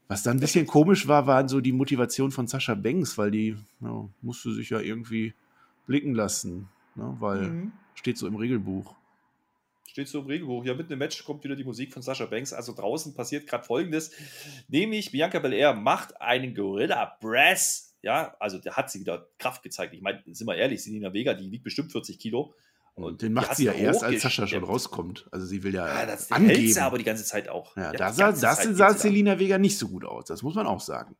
[0.08, 3.56] Was dann ein bisschen komisch war, waren so die Motivation von Sascha Banks, weil die
[3.80, 5.34] ja, musste sich ja irgendwie
[5.86, 7.72] blicken lassen, ne, weil mhm.
[7.94, 8.96] steht so im Regelbuch.
[9.86, 10.64] Steht so im Regelbuch.
[10.64, 12.52] Ja, mitten im Match kommt wieder die Musik von Sascha Banks.
[12.52, 14.12] Also draußen passiert gerade folgendes:
[14.68, 17.96] Nämlich Bianca Belair macht einen Gorilla Brass.
[18.00, 19.92] Ja, also der hat sie wieder Kraft gezeigt.
[19.92, 22.54] Ich meine, sind wir ehrlich, Selina Vega, die wiegt bestimmt 40 Kilo.
[23.04, 25.28] Und den macht sie ja erst, als Sascha schon rauskommt.
[25.30, 26.54] Also sie will ja, ja das angeben.
[26.54, 27.76] hält sie aber die ganze Zeit auch.
[27.76, 30.24] Ja, da sah, das sah Selina Vega nicht so gut aus.
[30.26, 31.16] Das muss man auch sagen.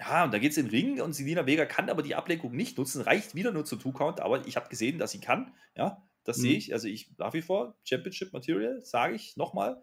[0.00, 2.52] Ja, und da geht es in den Ring und Selina Vega kann aber die Ablenkung
[2.52, 3.02] nicht nutzen.
[3.02, 5.54] Reicht wieder nur zu Two-Count, aber ich habe gesehen, dass sie kann.
[5.76, 6.42] Ja, das mhm.
[6.42, 6.72] sehe ich.
[6.72, 9.82] Also ich nach wie vor Championship Material, sage ich nochmal.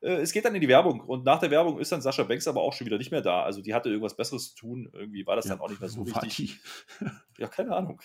[0.00, 2.46] Äh, es geht dann in die Werbung und nach der Werbung ist dann Sascha Banks
[2.46, 3.42] aber auch schon wieder nicht mehr da.
[3.42, 4.90] Also die hatte irgendwas Besseres zu tun.
[4.92, 6.60] Irgendwie war das ja, dann auch nicht mehr so wichtig.
[7.38, 8.00] ja, keine Ahnung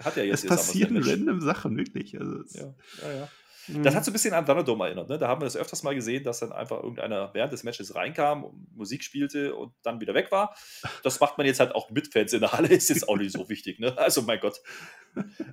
[0.00, 0.44] hat ja jetzt.
[0.44, 2.18] Es passieren random Sachen, wirklich.
[2.18, 3.28] Also ja, ja, ja.
[3.68, 3.82] Mhm.
[3.82, 5.08] Das hat so ein bisschen an Thunderdome erinnert.
[5.08, 5.18] Ne?
[5.18, 8.66] Da haben wir das öfters mal gesehen, dass dann einfach irgendeiner während des Matches reinkam,
[8.74, 10.54] Musik spielte und dann wieder weg war.
[11.02, 13.32] Das macht man jetzt halt auch mit Fans in der Halle, ist jetzt auch nicht
[13.32, 13.80] so wichtig.
[13.80, 13.96] Ne?
[13.96, 14.60] Also, mein Gott.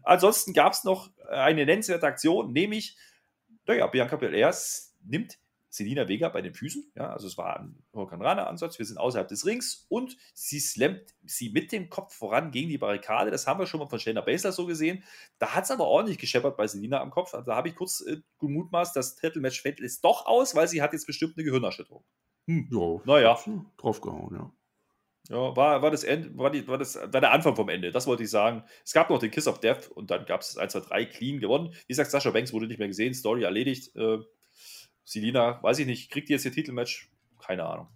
[0.03, 2.97] Ansonsten gab es noch eine nennenswerte Aktion, nämlich,
[3.65, 4.53] naja, Bianca Belair
[5.03, 5.37] nimmt
[5.71, 6.91] Selina Vega bei den Füßen.
[6.95, 8.77] Ja, also es war ein Hurricanrana-Ansatz.
[8.77, 12.77] Wir sind außerhalb des Rings und sie slammt sie mit dem Kopf voran gegen die
[12.77, 13.31] Barrikade.
[13.31, 15.03] Das haben wir schon mal von Shayna Baszler so gesehen.
[15.39, 17.33] Da hat es aber ordentlich gescheppert bei Selina am Kopf.
[17.33, 20.81] Also da habe ich kurz äh, gemutmaßt, das Titelmatch fällt jetzt doch aus, weil sie
[20.81, 22.03] hat jetzt bestimmt eine Gehirnerschütterung.
[22.47, 23.39] Hm, ja, naja.
[23.77, 24.51] Draufgehauen, ja.
[25.29, 28.07] Ja, war, war, das End, war, die, war, das, war der Anfang vom Ende, das
[28.07, 28.63] wollte ich sagen.
[28.83, 31.39] Es gab noch den Kiss of Death und dann gab es 1, 2, 3 clean
[31.39, 31.73] gewonnen.
[31.87, 33.95] Wie gesagt, Sascha Banks wurde nicht mehr gesehen, Story erledigt.
[33.95, 34.17] Äh,
[35.03, 37.09] Selina, weiß ich nicht, kriegt die jetzt ihr Titelmatch?
[37.39, 37.87] Keine Ahnung.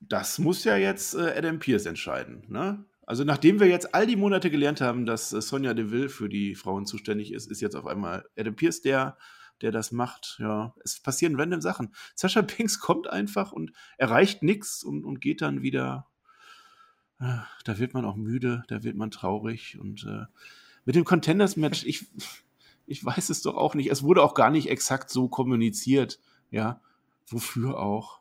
[0.00, 2.44] Das muss ja jetzt äh, Adam Pierce entscheiden.
[2.48, 2.84] Ne?
[3.06, 6.54] Also nachdem wir jetzt all die Monate gelernt haben, dass äh, Sonja Deville für die
[6.54, 9.16] Frauen zuständig ist, ist jetzt auf einmal Adam Pierce der,
[9.60, 10.36] der das macht.
[10.38, 11.94] Ja, es passieren random Sachen.
[12.14, 16.06] Sascha Banks kommt einfach und erreicht nichts und, und geht dann wieder.
[17.20, 20.26] Äh, da wird man auch müde, da wird man traurig und äh,
[20.84, 22.06] mit dem Contenders-Match, ich,
[22.86, 23.90] ich weiß es doch auch nicht.
[23.90, 26.20] Es wurde auch gar nicht exakt so kommuniziert.
[26.50, 26.80] Ja,
[27.26, 28.20] wofür auch?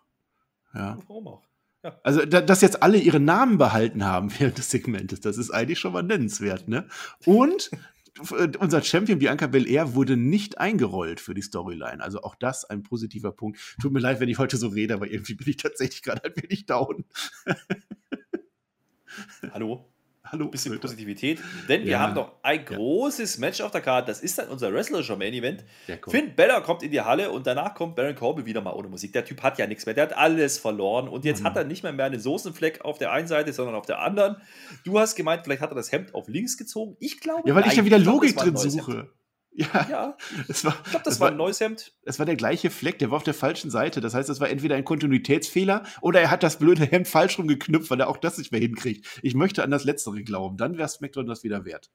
[0.73, 0.97] Ja.
[1.07, 1.43] Warum auch?
[1.83, 1.99] Ja.
[2.03, 5.79] Also, da, dass jetzt alle ihre Namen behalten haben während des Segmentes, das ist eigentlich
[5.79, 6.87] schon mal nennenswert, ne?
[7.25, 7.69] Und
[8.59, 12.01] unser Champion Bianca Belair wurde nicht eingerollt für die Storyline.
[12.01, 13.59] Also auch das ein positiver Punkt.
[13.81, 16.35] Tut mir leid, wenn ich heute so rede, aber irgendwie bin ich tatsächlich gerade ein
[16.35, 17.05] wenig down.
[19.51, 19.92] Hallo?
[20.33, 20.47] Hallo.
[20.47, 21.39] Bisschen Positivität.
[21.69, 23.39] Denn wir haben noch ein großes ja.
[23.39, 24.07] Match auf der Karte.
[24.07, 25.63] Das ist dann unser Wrestler Main Event.
[26.07, 29.13] Finn Bella kommt in die Halle und danach kommt Baron Corbin wieder mal ohne Musik.
[29.13, 29.93] Der Typ hat ja nichts mehr.
[29.93, 31.07] Der hat alles verloren.
[31.07, 31.45] Und jetzt mhm.
[31.45, 34.37] hat er nicht mehr, mehr einen Soßenfleck auf der einen Seite, sondern auf der anderen.
[34.83, 36.97] Du hast gemeint, vielleicht hat er das Hemd auf links gezogen.
[36.99, 37.47] Ich glaube.
[37.47, 38.91] Ja, weil ich ja wieder Logik drin suche.
[38.91, 39.09] Hemd.
[39.55, 40.17] Ja, ja.
[40.47, 41.93] Es war, ich glaube, das, war ein neues Hemd.
[42.03, 44.01] Es war der gleiche Fleck, der war auf der falschen Seite.
[44.01, 47.91] Das heißt, es war entweder ein Kontinuitätsfehler oder er hat das blöde Hemd falsch rumgeknüpft,
[47.91, 49.07] weil er auch das nicht mehr hinkriegt.
[49.21, 50.57] Ich möchte an das Letztere glauben.
[50.57, 51.91] Dann wäre SmackDown das wieder wert.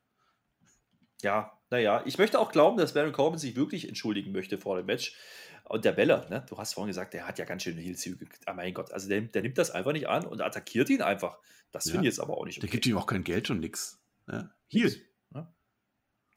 [1.23, 2.03] Ja, naja.
[2.07, 5.17] Ich möchte auch glauben, dass Baron Corbin sich wirklich entschuldigen möchte vor dem Match.
[5.65, 8.27] Und der Bella, ne, du hast vorhin gesagt, der hat ja ganz schön Heelzüge.
[8.47, 11.39] Ah, mein Gott, also der, der, nimmt das einfach nicht an und attackiert ihn einfach.
[11.73, 11.93] Das ja.
[11.93, 12.67] finde ich jetzt aber auch nicht okay.
[12.67, 14.01] Der gibt ihm auch kein Geld und nix.
[14.31, 14.51] Ja.
[14.69, 14.91] Hier,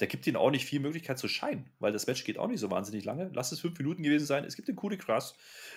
[0.01, 2.59] der gibt ihnen auch nicht viel Möglichkeit zu scheinen, weil das Match geht auch nicht
[2.59, 3.29] so wahnsinnig lange.
[3.33, 4.43] Lass es fünf Minuten gewesen sein.
[4.43, 5.35] Es gibt den Coup de Grace.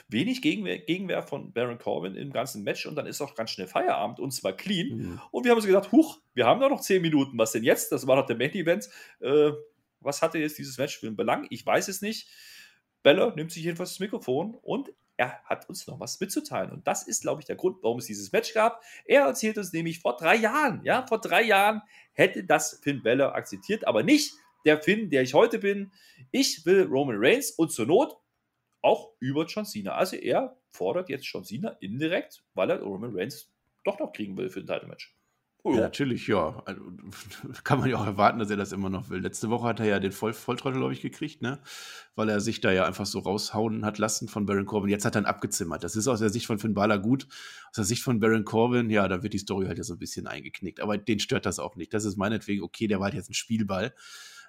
[0.08, 3.66] Wenig Gegenwehr, Gegenwehr, von Baron Corbin im ganzen Match und dann ist auch ganz schnell
[3.66, 4.96] Feierabend und zwar clean.
[4.96, 5.20] Mhm.
[5.30, 7.36] Und wir haben uns gedacht, huch, wir haben doch noch zehn Minuten.
[7.36, 7.92] Was denn jetzt?
[7.92, 8.88] Das war doch der Main Event.
[9.20, 9.52] Äh,
[10.00, 11.46] was hatte jetzt dieses Match für einen Belang?
[11.50, 12.28] Ich weiß es nicht.
[13.02, 16.72] Bella nimmt sich jedenfalls das Mikrofon und er hat uns noch was mitzuteilen.
[16.72, 18.82] Und das ist, glaube ich, der Grund, warum es dieses Match gab.
[19.04, 23.34] Er erzählt uns nämlich vor drei Jahren, ja, vor drei Jahren hätte das Finn Balor
[23.34, 24.34] akzeptiert, aber nicht
[24.64, 25.92] der Finn, der ich heute bin.
[26.30, 28.16] Ich will Roman Reigns und zur Not
[28.82, 29.94] auch über John Cena.
[29.94, 33.50] Also er fordert jetzt John Cena indirekt, weil er Roman Reigns
[33.84, 35.14] doch noch kriegen will für ein Title-Match.
[35.66, 36.62] Oh, ja, natürlich, ja.
[36.66, 36.82] Also,
[37.64, 39.20] kann man ja auch erwarten, dass er das immer noch will.
[39.20, 41.58] Letzte Woche hat er ja den Voll Volltrottel, glaube ich, gekriegt, ne?
[42.14, 44.90] Weil er sich da ja einfach so raushauen hat lassen von Baron Corbin.
[44.90, 45.82] Jetzt hat er ihn abgezimmert.
[45.82, 47.26] Das ist aus der Sicht von Finn Balor gut.
[47.70, 49.98] Aus der Sicht von Baron Corbin, ja, da wird die Story halt ja so ein
[49.98, 50.80] bisschen eingeknickt.
[50.80, 51.94] Aber den stört das auch nicht.
[51.94, 53.94] Das ist meinetwegen okay, der war halt jetzt ein Spielball.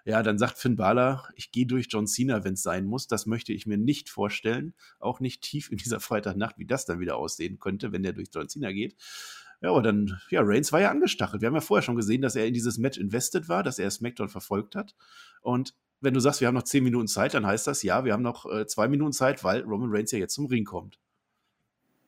[0.03, 3.07] Ja, dann sagt Finn Balor, ich gehe durch John Cena, wenn es sein muss.
[3.07, 4.73] Das möchte ich mir nicht vorstellen.
[4.99, 8.27] Auch nicht tief in dieser Freitagnacht, wie das dann wieder aussehen könnte, wenn der durch
[8.33, 8.97] John Cena geht.
[9.65, 11.41] Ja, aber dann, ja, Reigns war ja angestachelt.
[11.41, 13.89] Wir haben ja vorher schon gesehen, dass er in dieses Match invested war, dass er
[13.89, 14.93] SmackDown verfolgt hat.
[15.41, 18.13] Und wenn du sagst, wir haben noch zehn Minuten Zeit, dann heißt das, ja, wir
[18.13, 20.99] haben noch äh, zwei Minuten Zeit, weil Roman Reigns ja jetzt zum Ring kommt.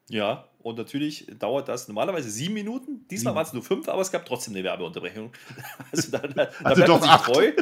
[0.08, 3.08] Ja, und natürlich dauert das normalerweise sieben Minuten.
[3.10, 5.32] Diesmal waren es nur fünf, aber es gab trotzdem eine Werbeunterbrechung.
[5.92, 7.34] Also da, da, also da doch acht.
[7.34, 7.54] treu.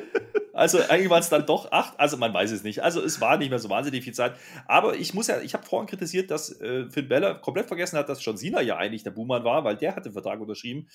[0.56, 2.00] Also eigentlich waren es dann doch acht.
[2.00, 2.82] Also man weiß es nicht.
[2.82, 4.38] Also es war nicht mehr so wahnsinnig viel Zeit.
[4.68, 8.08] Aber ich muss ja, ich habe vorhin kritisiert, dass äh, Finn Bella komplett vergessen hat,
[8.08, 10.88] dass John Cena ja eigentlich der Buhmann war, weil der hat den Vertrag unterschrieben.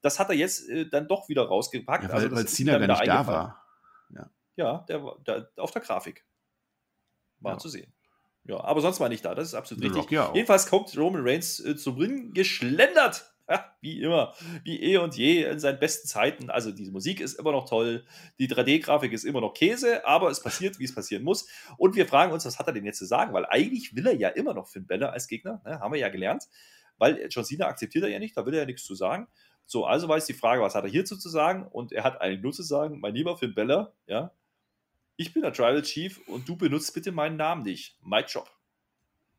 [0.00, 2.04] Das hat er jetzt äh, dann doch wieder rausgepackt.
[2.04, 3.64] Ja, weil, also weil Cena gar nicht da war.
[4.10, 6.24] Ja, ja der, der, auf der Grafik
[7.40, 7.58] war ja.
[7.58, 7.92] zu sehen.
[8.44, 10.12] Ja, aber sonst war er nicht da, das ist absolut The richtig.
[10.12, 13.34] Ja Jedenfalls kommt Roman Reigns äh, zum Ring geschlendert.
[13.50, 14.32] Ja, wie immer,
[14.62, 16.50] wie eh und je in seinen besten Zeiten.
[16.50, 18.04] Also die Musik ist immer noch toll,
[18.38, 21.48] die 3D-Grafik ist immer noch Käse, aber es passiert, wie es passieren muss.
[21.76, 23.32] Und wir fragen uns, was hat er denn jetzt zu sagen?
[23.32, 25.80] Weil eigentlich will er ja immer noch Finn Balor als Gegner, ne?
[25.80, 26.44] haben wir ja gelernt.
[26.98, 29.26] Weil John Cena akzeptiert er ja nicht, da will er ja nichts zu sagen.
[29.66, 31.66] So, also war jetzt die Frage, was hat er hierzu zu sagen?
[31.66, 34.32] Und er hat eigentlich nur zu sagen, mein lieber Finn Balor, ja,
[35.16, 37.98] ich bin der Tribal Chief und du benutzt bitte meinen Namen nicht.
[38.02, 38.50] My Job.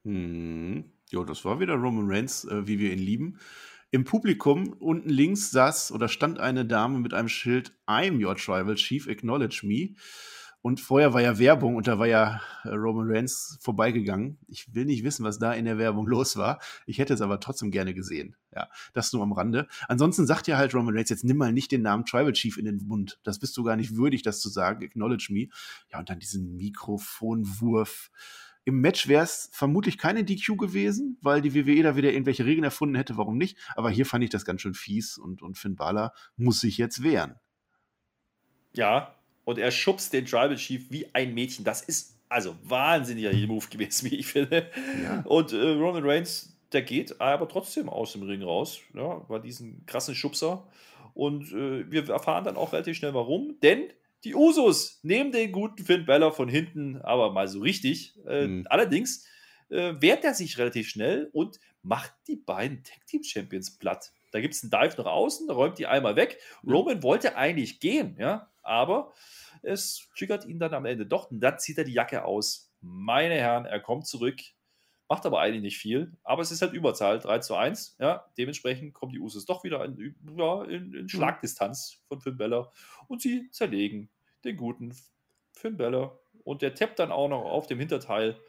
[0.03, 0.91] Hm.
[1.09, 3.39] Jo, das war wieder Roman Reigns, äh, wie wir ihn lieben.
[3.93, 8.75] Im Publikum unten links saß oder stand eine Dame mit einem Schild I'm your Tribal
[8.75, 9.95] Chief, acknowledge me.
[10.61, 14.37] Und vorher war ja Werbung und da war ja äh, Roman Reigns vorbeigegangen.
[14.47, 16.61] Ich will nicht wissen, was da in der Werbung los war.
[16.85, 18.37] Ich hätte es aber trotzdem gerne gesehen.
[18.55, 19.67] Ja, das nur am Rande.
[19.89, 22.65] Ansonsten sagt ja halt Roman Reigns, jetzt nimm mal nicht den Namen Tribal Chief in
[22.65, 23.19] den Mund.
[23.23, 24.85] Das bist du gar nicht würdig, das zu sagen.
[24.85, 25.47] Acknowledge me.
[25.91, 28.09] Ja, und dann diesen Mikrofonwurf.
[28.63, 32.63] Im Match wäre es vermutlich keine DQ gewesen, weil die WWE da wieder irgendwelche Regeln
[32.63, 33.57] erfunden hätte, warum nicht.
[33.75, 37.01] Aber hier fand ich das ganz schön fies und, und Finn Balor muss sich jetzt
[37.01, 37.35] wehren.
[38.73, 41.65] Ja, und er schubst den Tribal Chief wie ein Mädchen.
[41.65, 44.69] Das ist also wahnsinniger Move gewesen, wie ich finde.
[45.03, 45.21] Ja.
[45.25, 49.85] Und äh, Roman Reigns, der geht aber trotzdem aus dem Ring raus, ja, bei diesen
[49.85, 50.67] krassen Schubser.
[51.13, 53.89] Und äh, wir erfahren dann auch relativ schnell warum, denn
[54.23, 58.15] die Usos nehmen den guten Finn Balor von hinten, aber mal so richtig.
[58.27, 58.67] Äh, mhm.
[58.69, 59.25] Allerdings
[59.69, 64.11] äh, wehrt er sich relativ schnell und macht die beiden Tag Team Champions platt.
[64.31, 66.39] Da gibt es einen Dive nach außen, räumt die einmal weg.
[66.61, 66.73] Mhm.
[66.73, 69.13] Roman wollte eigentlich gehen, ja, aber
[69.63, 72.71] es triggert ihn dann am Ende doch und dann zieht er die Jacke aus.
[72.81, 74.41] Meine Herren, er kommt zurück,
[75.11, 77.97] macht aber eigentlich nicht viel, aber es ist halt Überzahl, 3 zu 1.
[77.99, 80.13] Ja, dementsprechend kommen die Usos doch wieder in, in,
[80.69, 81.09] in mhm.
[81.09, 82.71] Schlagdistanz von Finn Beller
[83.09, 84.09] und sie zerlegen
[84.45, 84.95] den guten
[85.51, 88.39] Finn Beller und der tappt dann auch noch auf dem Hinterteil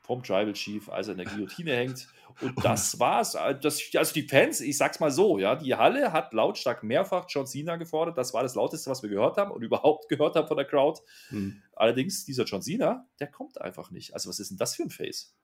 [0.00, 2.06] vom Tribal Chief, als er in der Guillotine hängt.
[2.40, 3.32] Und das war's.
[3.60, 7.48] Das, also die Fans, ich sag's mal so, ja, die Halle hat lautstark mehrfach John
[7.48, 8.16] Cena gefordert.
[8.16, 11.00] Das war das Lauteste, was wir gehört haben und überhaupt gehört haben von der Crowd.
[11.30, 11.60] Hm.
[11.74, 14.14] Allerdings, dieser John Cena, der kommt einfach nicht.
[14.14, 15.34] Also, was ist denn das für ein Face?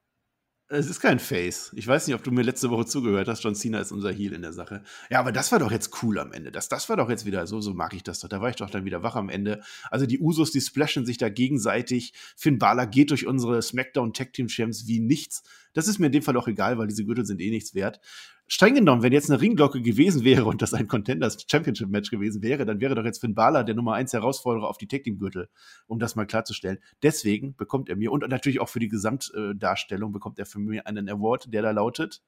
[0.71, 1.73] Es ist kein Face.
[1.77, 3.43] Ich weiß nicht, ob du mir letzte Woche zugehört hast.
[3.43, 4.83] John Cena ist unser Heal in der Sache.
[5.09, 6.53] Ja, aber das war doch jetzt cool am Ende.
[6.53, 8.29] Das, das war doch jetzt wieder so, so mag ich das doch.
[8.29, 9.63] Da war ich doch dann wieder wach am Ende.
[9.91, 12.13] Also die Usos, die splashen sich da gegenseitig.
[12.37, 15.43] Finn Balor geht durch unsere SmackDown Tag Team Champs wie nichts.
[15.75, 18.01] Das ist mir in dem Fall auch egal, weil diese Gürtel sind eh nichts wert
[18.49, 22.43] streng genommen, wenn jetzt eine Ringglocke gewesen wäre und das ein Contenders Championship Match gewesen
[22.43, 25.19] wäre, dann wäre doch jetzt Finn Balor der Nummer 1 Herausforderer auf die Tag Team
[25.19, 25.49] Gürtel,
[25.87, 26.79] um das mal klarzustellen.
[27.03, 31.09] Deswegen bekommt er mir und natürlich auch für die Gesamtdarstellung bekommt er für mich einen
[31.09, 32.23] Award, der da lautet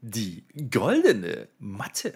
[0.00, 2.14] die goldene Matte.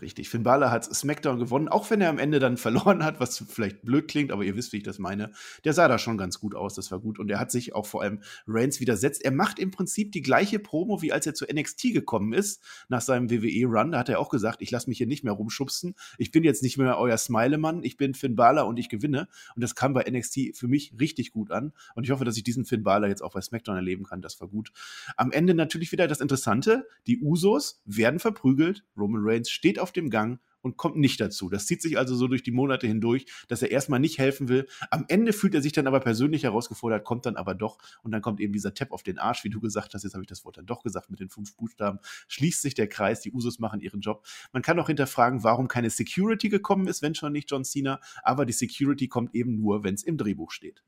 [0.00, 0.28] Richtig.
[0.28, 3.82] Finn Balor hat SmackDown gewonnen, auch wenn er am Ende dann verloren hat, was vielleicht
[3.82, 5.32] blöd klingt, aber ihr wisst, wie ich das meine.
[5.64, 7.18] Der sah da schon ganz gut aus, das war gut.
[7.18, 9.24] Und er hat sich auch vor allem Reigns widersetzt.
[9.24, 13.00] Er macht im Prinzip die gleiche Promo, wie als er zu NXT gekommen ist, nach
[13.00, 13.92] seinem WWE-Run.
[13.92, 15.94] Da hat er auch gesagt, ich lasse mich hier nicht mehr rumschubsen.
[16.18, 19.28] Ich bin jetzt nicht mehr euer Smilemann, ich bin Finn Balor und ich gewinne.
[19.54, 21.72] Und das kam bei NXT für mich richtig gut an.
[21.94, 24.22] Und ich hoffe, dass ich diesen Finn Balor jetzt auch bei SmackDown erleben kann.
[24.22, 24.72] Das war gut.
[25.16, 26.86] Am Ende natürlich wieder das Interessante.
[27.06, 28.84] Die Usos werden verprügelt.
[28.96, 31.48] Roman Reigns steht auf auf dem Gang und kommt nicht dazu.
[31.48, 34.66] Das zieht sich also so durch die Monate hindurch, dass er erstmal nicht helfen will.
[34.90, 38.20] Am Ende fühlt er sich dann aber persönlich herausgefordert, kommt dann aber doch und dann
[38.20, 40.02] kommt eben dieser Tap auf den Arsch, wie du gesagt hast.
[40.02, 42.00] Jetzt habe ich das Wort dann doch gesagt mit den fünf Buchstaben.
[42.26, 44.26] Schließt sich der Kreis, die Usos machen ihren Job.
[44.52, 48.00] Man kann auch hinterfragen, warum keine Security gekommen ist, wenn schon nicht John Cena.
[48.24, 50.82] Aber die Security kommt eben nur, wenn es im Drehbuch steht.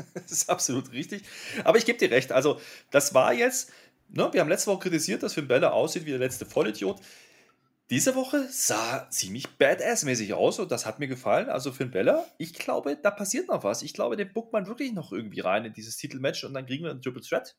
[0.14, 1.24] Das ist absolut richtig.
[1.64, 2.32] Aber ich gebe dir recht.
[2.32, 2.58] Also,
[2.90, 3.70] das war jetzt
[4.12, 7.00] Ne, wir haben letzte Woche kritisiert, dass Finn Balor aussieht wie der letzte Vollidiot.
[7.90, 11.48] Diese Woche sah ziemlich badass-mäßig aus und das hat mir gefallen.
[11.48, 13.82] Also Finn Balor, ich glaube, da passiert noch was.
[13.82, 16.84] Ich glaube, den buckt man wirklich noch irgendwie rein in dieses Titelmatch und dann kriegen
[16.84, 17.56] wir einen Triple Threat.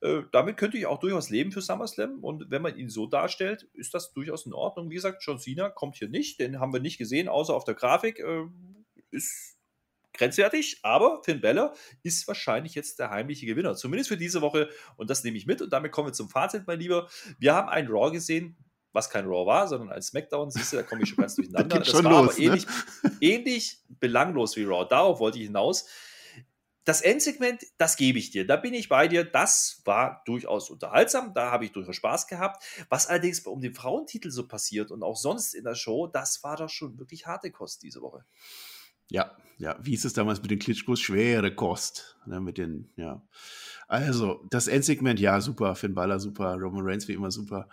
[0.00, 3.68] Äh, damit könnte ich auch durchaus leben für SummerSlam und wenn man ihn so darstellt,
[3.74, 4.90] ist das durchaus in Ordnung.
[4.90, 7.74] Wie gesagt, John Cena kommt hier nicht, den haben wir nicht gesehen, außer auf der
[7.74, 8.18] Grafik.
[8.18, 8.44] Äh,
[9.10, 9.53] ist
[10.14, 15.10] grenzwertig, aber Finn Balor ist wahrscheinlich jetzt der heimliche Gewinner, zumindest für diese Woche und
[15.10, 17.08] das nehme ich mit und damit kommen wir zum Fazit, mein Lieber.
[17.38, 18.56] Wir haben ein Raw gesehen,
[18.92, 21.78] was kein Raw war, sondern ein Smackdown, siehst du, da komme ich schon ganz durcheinander.
[21.80, 22.44] das, das war los, aber ne?
[22.44, 22.66] ähnlich,
[23.20, 25.86] ähnlich belanglos wie Raw, darauf wollte ich hinaus
[26.84, 28.46] das Endsegment, das gebe ich dir.
[28.46, 29.24] Da bin ich bei dir.
[29.24, 31.32] Das war durchaus unterhaltsam.
[31.32, 32.62] Da habe ich durchaus Spaß gehabt.
[32.90, 36.56] Was allerdings um den Frauentitel so passiert und auch sonst in der Show, das war
[36.56, 38.24] doch schon wirklich harte Kost diese Woche.
[39.10, 39.76] Ja, ja.
[39.82, 41.00] Wie hieß es damals mit den Klitschkos?
[41.00, 42.16] Schwere Kost.
[42.26, 43.22] Ne, mit den, ja.
[43.88, 45.74] Also, das Endsegment, ja, super.
[45.74, 46.56] Finn Balor, super.
[46.56, 47.68] Roman Reigns, wie immer, super.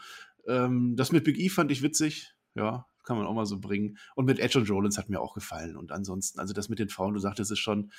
[0.47, 2.33] Ähm, das mit Big E fand ich witzig.
[2.55, 3.97] Ja, kann man auch mal so bringen.
[4.15, 5.77] Und mit Edge und Rollins hat mir auch gefallen.
[5.77, 7.91] Und ansonsten, also das mit den Frauen, du sagtest es schon,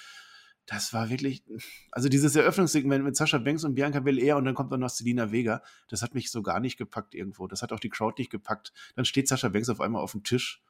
[0.66, 1.42] das war wirklich,
[1.90, 5.32] also dieses Eröffnungssegment mit Sascha Banks und Bianca Belair und dann kommt dann noch Selina
[5.32, 7.48] Vega, das hat mich so gar nicht gepackt irgendwo.
[7.48, 8.72] Das hat auch die Crowd nicht gepackt.
[8.94, 10.62] Dann steht Sascha Banks auf einmal auf dem Tisch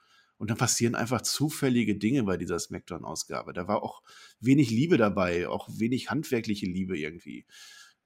[0.43, 3.53] und dann passieren einfach zufällige Dinge bei dieser Smackdown-Ausgabe.
[3.53, 4.03] Da war auch
[4.41, 7.47] wenig Liebe dabei, auch wenig handwerkliche Liebe irgendwie.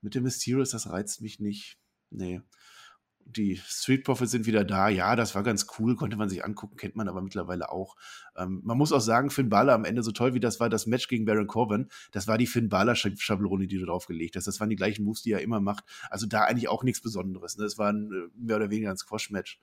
[0.03, 1.79] Mit dem Mysterious, das reizt mich nicht.
[2.11, 2.43] Nee
[3.29, 4.89] die Street Profits sind wieder da.
[4.89, 7.97] Ja, das war ganz cool, konnte man sich angucken, kennt man aber mittlerweile auch.
[8.37, 10.87] Ähm, man muss auch sagen, Finn Balor am Ende, so toll wie das war, das
[10.87, 14.47] Match gegen Baron Corbin, das war die Finn Balor-Schablone, die du draufgelegt hast.
[14.47, 15.85] Das waren die gleichen Moves, die er immer macht.
[16.09, 17.57] Also da eigentlich auch nichts Besonderes.
[17.57, 17.65] Ne?
[17.65, 19.59] Das war ein, äh, mehr oder weniger ein Squash-Match.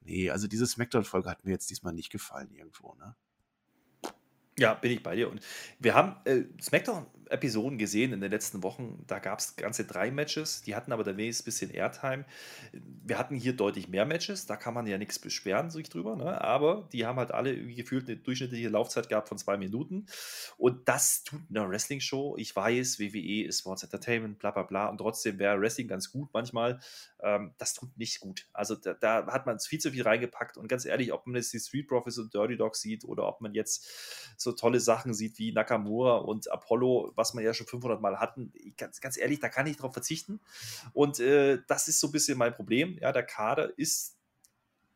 [0.00, 2.94] Nee, also diese Smackdown-Folge hat mir jetzt diesmal nicht gefallen irgendwo.
[2.94, 3.14] Ne?
[4.58, 5.30] Ja, bin ich bei dir.
[5.30, 5.40] Und
[5.78, 6.44] wir haben äh,
[7.30, 9.04] SmackDown-Episoden gesehen in den letzten Wochen.
[9.06, 10.62] Da gab es ganze drei Matches.
[10.62, 12.24] Die hatten aber da wenigstens ein bisschen Airtime.
[12.72, 14.46] Wir hatten hier deutlich mehr Matches.
[14.46, 16.16] Da kann man ja nichts beschweren sich drüber.
[16.16, 16.40] Ne?
[16.40, 20.06] Aber die haben halt alle gefühlt eine durchschnittliche Laufzeit gehabt von zwei Minuten.
[20.58, 22.36] Und das tut einer Wrestling-Show.
[22.38, 24.88] Ich weiß, WWE ist Sports Entertainment, bla bla bla.
[24.88, 26.80] Und trotzdem wäre Wrestling ganz gut manchmal.
[27.22, 28.46] Ähm, das tut nicht gut.
[28.52, 30.56] Also da, da, hat man viel zu viel reingepackt.
[30.56, 33.40] Und ganz ehrlich, ob man jetzt die Street Profits und Dirty Dogs sieht oder ob
[33.40, 33.86] man jetzt
[34.36, 38.52] so tolle Sachen sieht wie Nakamura und Apollo, was wir ja schon 500 Mal hatten,
[38.76, 40.40] ganz, ganz ehrlich, da kann ich drauf verzichten.
[40.92, 42.98] Und äh, das ist so ein bisschen mein Problem.
[43.00, 44.16] Ja, der Kader ist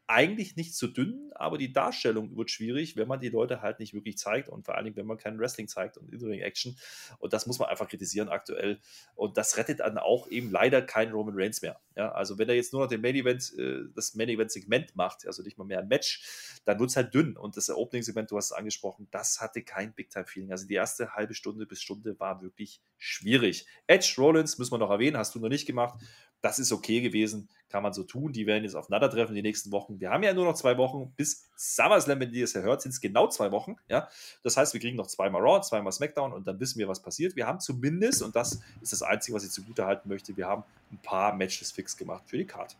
[0.06, 3.94] eigentlich nicht zu dünn, aber die Darstellung wird schwierig, wenn man die Leute halt nicht
[3.94, 6.76] wirklich zeigt und vor allen Dingen, wenn man kein Wrestling zeigt und In-Ring-Action.
[7.18, 8.80] Und das muss man einfach kritisieren aktuell.
[9.14, 11.80] Und das rettet dann auch eben leider kein Roman Reigns mehr.
[11.96, 14.94] Ja, also wenn er jetzt nur noch den Main Event, äh, das Main Event Segment
[14.94, 17.36] macht, also nicht mal mehr ein Match, dann wird es halt dünn.
[17.36, 20.52] Und das Opening Segment, du hast es angesprochen, das hatte kein Big Time Feeling.
[20.52, 23.66] Also die erste halbe Stunde bis Stunde war wirklich schwierig.
[23.86, 25.98] Edge Rollins müssen wir noch erwähnen, hast du noch nicht gemacht.
[26.44, 28.30] Das ist okay gewesen, kann man so tun.
[28.30, 29.98] Die werden jetzt aufeinandertreffen die nächsten Wochen.
[29.98, 32.90] Wir haben ja nur noch zwei Wochen bis SummerSlam, wenn ihr das ja hört, sind
[32.90, 33.76] es genau zwei Wochen.
[33.88, 34.08] Ja?
[34.42, 37.34] Das heißt, wir kriegen noch zweimal Raw, zweimal SmackDown und dann wissen wir, was passiert.
[37.34, 40.64] Wir haben zumindest, und das ist das Einzige, was ich zugute halten möchte, wir haben
[40.92, 42.76] ein paar Matches fix gemacht für die Karte.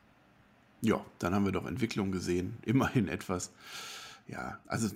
[0.83, 2.59] Ja, dann haben wir doch Entwicklung gesehen.
[2.67, 3.51] Immerhin etwas.
[4.29, 4.91] Ja, also,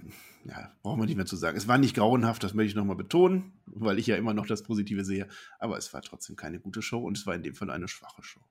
[0.45, 1.57] ja, brauchen wir nicht mehr zu sagen.
[1.57, 4.63] Es war nicht grauenhaft, das möchte ich nochmal betonen, weil ich ja immer noch das
[4.63, 5.27] Positive sehe.
[5.59, 8.23] Aber es war trotzdem keine gute Show und es war in dem Fall eine schwache
[8.23, 8.43] Show.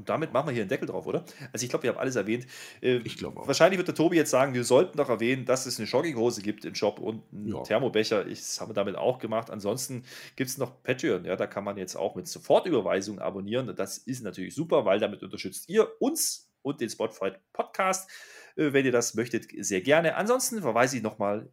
[0.00, 1.26] Und damit machen wir hier einen Deckel drauf, oder?
[1.52, 2.46] Also ich glaube, wir haben alles erwähnt.
[2.80, 3.46] Äh, ich glaube auch.
[3.46, 6.64] Wahrscheinlich wird der Tobi jetzt sagen, wir sollten doch erwähnen, dass es eine Jogginghose gibt
[6.64, 7.62] im Shop und einen ja.
[7.62, 8.26] Thermobecher.
[8.26, 9.50] Ich, das haben wir damit auch gemacht.
[9.50, 10.04] Ansonsten
[10.36, 11.26] gibt es noch Patreon.
[11.26, 13.76] Ja, da kann man jetzt auch mit Sofortüberweisung abonnieren.
[13.76, 18.10] Das ist natürlich super, weil damit unterstützt ihr uns und den Spotify Podcast.
[18.56, 20.16] Äh, wenn ihr das möchtet, sehr gerne.
[20.16, 21.52] Ansonsten verweise ich nochmal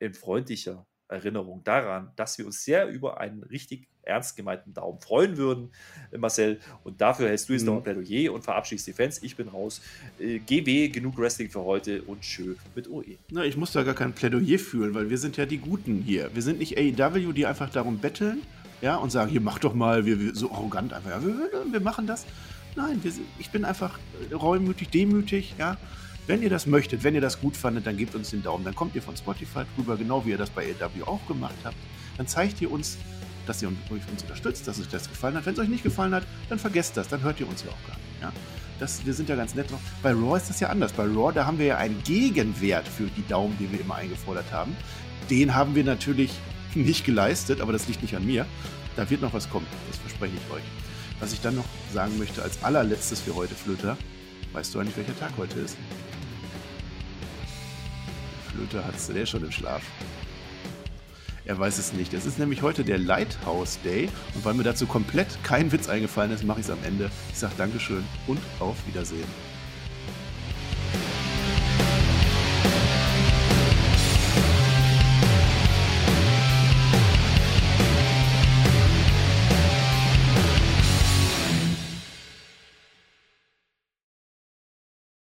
[0.00, 5.36] in freundlicher Erinnerung daran, dass wir uns sehr über einen richtig ernst gemeinten Daumen freuen
[5.36, 5.70] würden,
[6.10, 6.58] äh, Marcel.
[6.84, 7.68] Und dafür hältst du jetzt mhm.
[7.68, 9.22] noch ein Plädoyer und verabschiedest die Fans.
[9.22, 9.80] Ich bin raus.
[10.18, 13.18] Äh, GW, genug Wrestling für heute und schön mit OE.
[13.30, 16.30] Na, ich muss da gar kein Plädoyer fühlen, weil wir sind ja die Guten hier.
[16.34, 18.42] Wir sind nicht AEW, die einfach darum betteln
[18.80, 21.80] ja, und sagen, hier mach doch mal, wir, wir so arrogant einfach, ja, wir, wir
[21.80, 22.26] machen das.
[22.76, 23.98] Nein, wir, ich bin einfach
[24.32, 25.76] reumütig, demütig, ja.
[26.26, 28.64] Wenn ihr das möchtet, wenn ihr das gut fandet, dann gebt uns den Daumen.
[28.64, 31.76] Dann kommt ihr von Spotify drüber, genau wie ihr das bei AW auch gemacht habt.
[32.16, 32.98] Dann zeigt ihr uns,
[33.46, 33.78] dass ihr uns
[34.22, 35.46] unterstützt, dass euch das gefallen hat.
[35.46, 37.88] Wenn es euch nicht gefallen hat, dann vergesst das, dann hört ihr uns ja auch
[37.88, 38.22] gar nicht.
[38.22, 38.32] Ja?
[38.78, 39.80] Das, wir sind ja ganz nett noch.
[40.02, 40.92] Bei Raw ist das ja anders.
[40.92, 44.52] Bei Raw, da haben wir ja einen Gegenwert für die Daumen, die wir immer eingefordert
[44.52, 44.76] haben.
[45.28, 46.32] Den haben wir natürlich
[46.74, 48.46] nicht geleistet, aber das liegt nicht an mir.
[48.96, 50.62] Da wird noch was kommen, das verspreche ich euch.
[51.20, 53.96] Was ich dann noch sagen möchte als allerletztes für heute, Flöter,
[54.52, 55.76] weißt du eigentlich, welcher Tag heute ist?
[58.60, 59.82] Blöte hattest du der schon im Schlaf?
[61.46, 62.12] Er weiß es nicht.
[62.12, 66.30] Es ist nämlich heute der Lighthouse Day und weil mir dazu komplett kein Witz eingefallen
[66.30, 67.10] ist, mache ich es am Ende.
[67.32, 69.24] Ich sage Dankeschön und auf Wiedersehen.